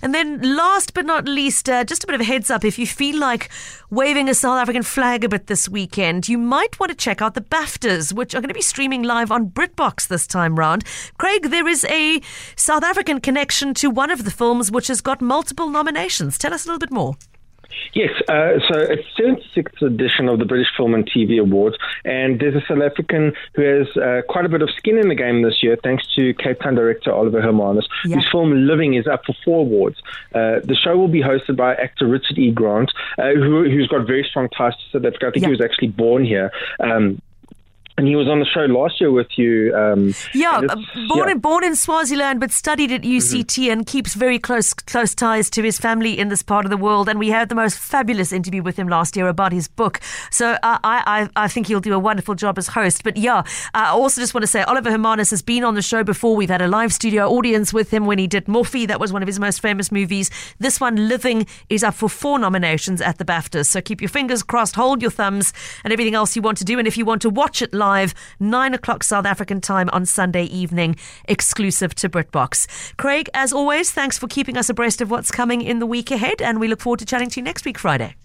And 0.01 0.13
then 0.13 0.41
last 0.55 0.93
but 0.93 1.05
not 1.05 1.27
least, 1.27 1.69
uh, 1.69 1.83
just 1.83 2.03
a 2.03 2.07
bit 2.07 2.15
of 2.15 2.21
a 2.21 2.23
heads 2.23 2.49
up 2.49 2.63
if 2.65 2.77
you 2.79 2.87
feel 2.87 3.17
like 3.19 3.49
waving 3.89 4.29
a 4.29 4.33
South 4.33 4.57
African 4.59 4.83
flag 4.87 5.23
a 5.23 5.29
bit 5.29 5.47
this 5.47 5.67
weekend, 5.67 6.29
you 6.29 6.37
might 6.37 6.79
want 6.79 6.89
to 6.89 6.95
check 6.95 7.21
out 7.21 7.33
the 7.33 7.41
BAFTAs, 7.41 8.13
which 8.13 8.33
are 8.33 8.39
going 8.39 8.47
to 8.47 8.53
be 8.53 8.61
streaming 8.61 9.03
live 9.03 9.31
on 9.31 9.49
BritBox 9.49 10.07
this 10.07 10.25
time 10.25 10.57
round. 10.57 10.85
Craig, 11.17 11.49
there 11.49 11.67
is 11.67 11.85
a 11.85 12.21
South 12.55 12.83
African 12.83 13.19
connection 13.19 13.73
to 13.75 13.89
one 13.89 14.09
of 14.09 14.23
the 14.23 14.31
films 14.31 14.71
which 14.71 14.87
has 14.87 15.01
got 15.01 15.21
multiple 15.21 15.69
nominations. 15.69 16.37
Tell 16.37 16.53
us 16.53 16.65
a 16.65 16.69
little 16.69 16.79
bit 16.79 16.91
more. 16.91 17.15
Yes, 17.93 18.11
uh, 18.27 18.59
so 18.69 18.79
it's 18.79 19.07
76th 19.17 19.81
edition 19.81 20.29
of 20.29 20.39
the 20.39 20.45
British 20.45 20.67
Film 20.75 20.93
and 20.93 21.09
TV 21.09 21.39
Awards, 21.39 21.77
and 22.05 22.39
there's 22.39 22.55
a 22.55 22.65
South 22.67 22.81
African 22.81 23.33
who 23.53 23.61
has 23.61 23.87
uh, 23.97 24.21
quite 24.27 24.45
a 24.45 24.49
bit 24.49 24.61
of 24.61 24.69
skin 24.71 24.97
in 24.97 25.09
the 25.09 25.15
game 25.15 25.41
this 25.41 25.63
year, 25.63 25.77
thanks 25.83 26.05
to 26.15 26.33
Cape 26.35 26.59
Town 26.59 26.75
director 26.75 27.11
Oliver 27.11 27.41
Hermanus, 27.41 27.87
whose 28.03 28.27
film 28.31 28.67
Living 28.67 28.95
is 28.95 29.07
up 29.07 29.25
for 29.25 29.35
four 29.43 29.61
awards. 29.61 29.97
Uh, 30.33 30.59
the 30.63 30.75
show 30.75 30.97
will 30.97 31.07
be 31.07 31.21
hosted 31.21 31.55
by 31.55 31.73
actor 31.75 32.07
Richard 32.07 32.37
E. 32.37 32.51
Grant, 32.51 32.91
uh, 33.17 33.33
who, 33.33 33.63
who's 33.69 33.87
got 33.87 34.05
very 34.05 34.25
strong 34.29 34.49
ties 34.49 34.73
to 34.73 34.99
South 34.99 35.05
Africa. 35.05 35.27
I 35.27 35.31
think 35.31 35.45
he 35.45 35.51
was 35.51 35.61
actually 35.61 35.89
born 35.89 36.25
here. 36.25 36.51
Um, 36.79 37.21
and 37.97 38.07
he 38.07 38.15
was 38.15 38.27
on 38.27 38.39
the 38.39 38.45
show 38.45 38.61
last 38.61 39.01
year 39.01 39.11
with 39.11 39.37
you. 39.37 39.75
Um, 39.75 40.13
Yeah, 40.33 40.61
uh, 40.69 40.75
born 41.07 41.27
yeah. 41.27 41.31
in 41.31 41.39
born 41.39 41.63
in 41.63 41.75
Swaziland, 41.75 42.39
but 42.39 42.51
studied 42.51 42.91
at 42.91 43.01
UCT 43.01 43.71
and 43.71 43.87
keeps 43.87 44.13
very 44.13 44.37
close 44.37 44.71
close 44.73 45.15
ties 45.15 45.49
to 45.51 45.63
his 45.63 45.79
family 45.79 46.17
in 46.19 46.29
this 46.29 46.43
part 46.43 46.65
of 46.65 46.69
the 46.69 46.77
world. 46.77 47.09
And 47.09 47.17
we 47.17 47.29
had 47.29 47.49
the 47.49 47.55
most 47.55 47.79
fabulous 47.79 48.31
interview 48.31 48.61
with 48.61 48.77
him 48.77 48.87
last 48.87 49.15
year 49.15 49.27
about 49.27 49.51
his 49.51 49.67
book. 49.67 49.99
So 50.29 50.51
uh, 50.61 50.77
I 50.83 51.29
I 51.35 51.45
I 51.45 51.47
think 51.47 51.67
he'll 51.67 51.79
do 51.79 51.95
a 51.95 51.99
wonderful 51.99 52.35
job 52.35 52.59
as 52.59 52.67
host. 52.67 53.03
But 53.03 53.17
yeah, 53.17 53.41
I 53.73 53.87
also 53.89 54.21
just 54.21 54.35
want 54.35 54.43
to 54.43 54.47
say 54.47 54.61
Oliver 54.61 54.91
Hermanus 54.91 55.31
has 55.31 55.41
been 55.41 55.63
on 55.63 55.73
the 55.73 55.81
show 55.81 56.03
before. 56.03 56.35
We've 56.35 56.49
had 56.49 56.61
a 56.61 56.67
live 56.67 56.93
studio 56.93 57.27
audience 57.27 57.73
with 57.73 57.89
him 57.91 58.05
when 58.05 58.19
he 58.19 58.27
did 58.27 58.45
Moffie. 58.45 58.87
That 58.87 58.99
was 58.99 59.11
one 59.11 59.23
of 59.23 59.27
his 59.27 59.39
most 59.39 59.59
famous 59.59 59.91
movies. 59.91 60.29
This 60.59 60.79
one, 60.79 61.07
Living, 61.07 61.47
is 61.69 61.83
up 61.83 61.95
for 61.95 62.09
four 62.09 62.37
nominations 62.37 63.01
at 63.01 63.17
the 63.17 63.25
BAFTAs. 63.25 63.65
So 63.65 63.81
keep 63.81 64.01
your 64.01 64.09
fingers 64.09 64.43
crossed, 64.43 64.75
hold 64.75 65.01
your 65.01 65.09
thumbs, 65.09 65.51
and 65.83 65.91
everything 65.91 66.13
else 66.13 66.35
you 66.35 66.43
want 66.43 66.59
to 66.59 66.65
do. 66.65 66.77
And 66.77 66.87
if 66.87 66.95
you 66.95 67.03
want 67.03 67.23
to 67.23 67.31
watch 67.31 67.63
it 67.63 67.73
live, 67.73 67.86
nine 68.39 68.73
o'clock 68.73 69.03
South 69.03 69.25
African 69.25 69.61
time 69.61 69.89
on 69.93 70.05
Sunday 70.05 70.43
evening, 70.45 70.95
exclusive 71.25 71.95
to 71.95 72.09
BritBox. 72.09 72.95
Craig, 72.97 73.29
as 73.33 73.53
always, 73.53 73.91
thanks 73.91 74.17
for 74.17 74.27
keeping 74.27 74.57
us 74.57 74.69
abreast 74.69 75.01
of 75.01 75.09
what's 75.09 75.31
coming 75.31 75.61
in 75.61 75.79
the 75.79 75.85
week 75.85 76.11
ahead, 76.11 76.41
and 76.41 76.59
we 76.59 76.67
look 76.67 76.81
forward 76.81 76.99
to 76.99 77.05
chatting 77.05 77.29
to 77.29 77.39
you 77.39 77.43
next 77.43 77.65
week, 77.65 77.77
Friday. 77.77 78.15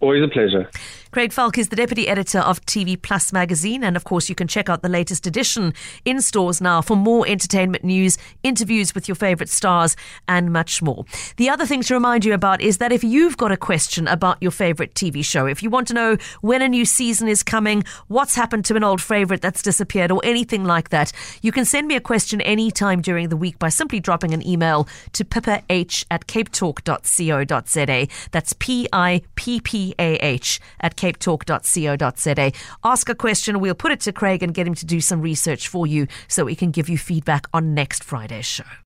Always 0.00 0.22
a 0.22 0.28
pleasure. 0.28 0.70
Craig 1.10 1.32
Falk 1.32 1.56
is 1.56 1.70
the 1.70 1.76
deputy 1.76 2.06
editor 2.06 2.40
of 2.40 2.60
TV 2.66 3.00
Plus 3.00 3.32
magazine, 3.32 3.82
and 3.82 3.96
of 3.96 4.04
course, 4.04 4.28
you 4.28 4.34
can 4.34 4.46
check 4.46 4.68
out 4.68 4.82
the 4.82 4.90
latest 4.90 5.26
edition 5.26 5.72
in 6.04 6.20
stores 6.20 6.60
now 6.60 6.82
for 6.82 6.96
more 6.96 7.26
entertainment 7.26 7.82
news, 7.82 8.18
interviews 8.42 8.94
with 8.94 9.08
your 9.08 9.14
favorite 9.14 9.48
stars, 9.48 9.96
and 10.28 10.52
much 10.52 10.82
more. 10.82 11.06
The 11.38 11.48
other 11.48 11.64
thing 11.64 11.80
to 11.84 11.94
remind 11.94 12.26
you 12.26 12.34
about 12.34 12.60
is 12.60 12.76
that 12.76 12.92
if 12.92 13.02
you've 13.02 13.38
got 13.38 13.50
a 13.50 13.56
question 13.56 14.06
about 14.06 14.36
your 14.42 14.50
favorite 14.50 14.92
TV 14.92 15.24
show, 15.24 15.46
if 15.46 15.62
you 15.62 15.70
want 15.70 15.88
to 15.88 15.94
know 15.94 16.18
when 16.42 16.60
a 16.60 16.68
new 16.68 16.84
season 16.84 17.26
is 17.26 17.42
coming, 17.42 17.84
what's 18.08 18.34
happened 18.34 18.66
to 18.66 18.76
an 18.76 18.84
old 18.84 19.00
favorite 19.00 19.40
that's 19.40 19.62
disappeared, 19.62 20.12
or 20.12 20.20
anything 20.24 20.64
like 20.64 20.90
that, 20.90 21.10
you 21.40 21.52
can 21.52 21.64
send 21.64 21.88
me 21.88 21.96
a 21.96 22.00
question 22.00 22.42
anytime 22.42 23.00
during 23.00 23.30
the 23.30 23.36
week 23.36 23.58
by 23.58 23.70
simply 23.70 23.98
dropping 23.98 24.34
an 24.34 24.46
email 24.46 24.86
to 25.14 25.24
pippah 25.24 25.62
at 26.10 26.26
capetalk.co.za. 26.26 28.06
That's 28.30 28.52
P 28.58 28.86
I 28.92 29.22
P 29.36 29.60
P 29.62 29.94
A 29.98 30.16
H 30.16 30.60
at 30.80 30.97
capetalk.co.za. 30.98 32.52
Ask 32.84 33.08
a 33.08 33.14
question, 33.14 33.60
we'll 33.60 33.74
put 33.74 33.92
it 33.92 34.00
to 34.00 34.12
Craig 34.12 34.42
and 34.42 34.52
get 34.52 34.66
him 34.66 34.74
to 34.74 34.84
do 34.84 35.00
some 35.00 35.20
research 35.20 35.68
for 35.68 35.86
you 35.86 36.06
so 36.26 36.44
we 36.44 36.56
can 36.56 36.70
give 36.70 36.88
you 36.88 36.98
feedback 36.98 37.46
on 37.54 37.74
next 37.74 38.04
Friday's 38.04 38.46
show. 38.46 38.64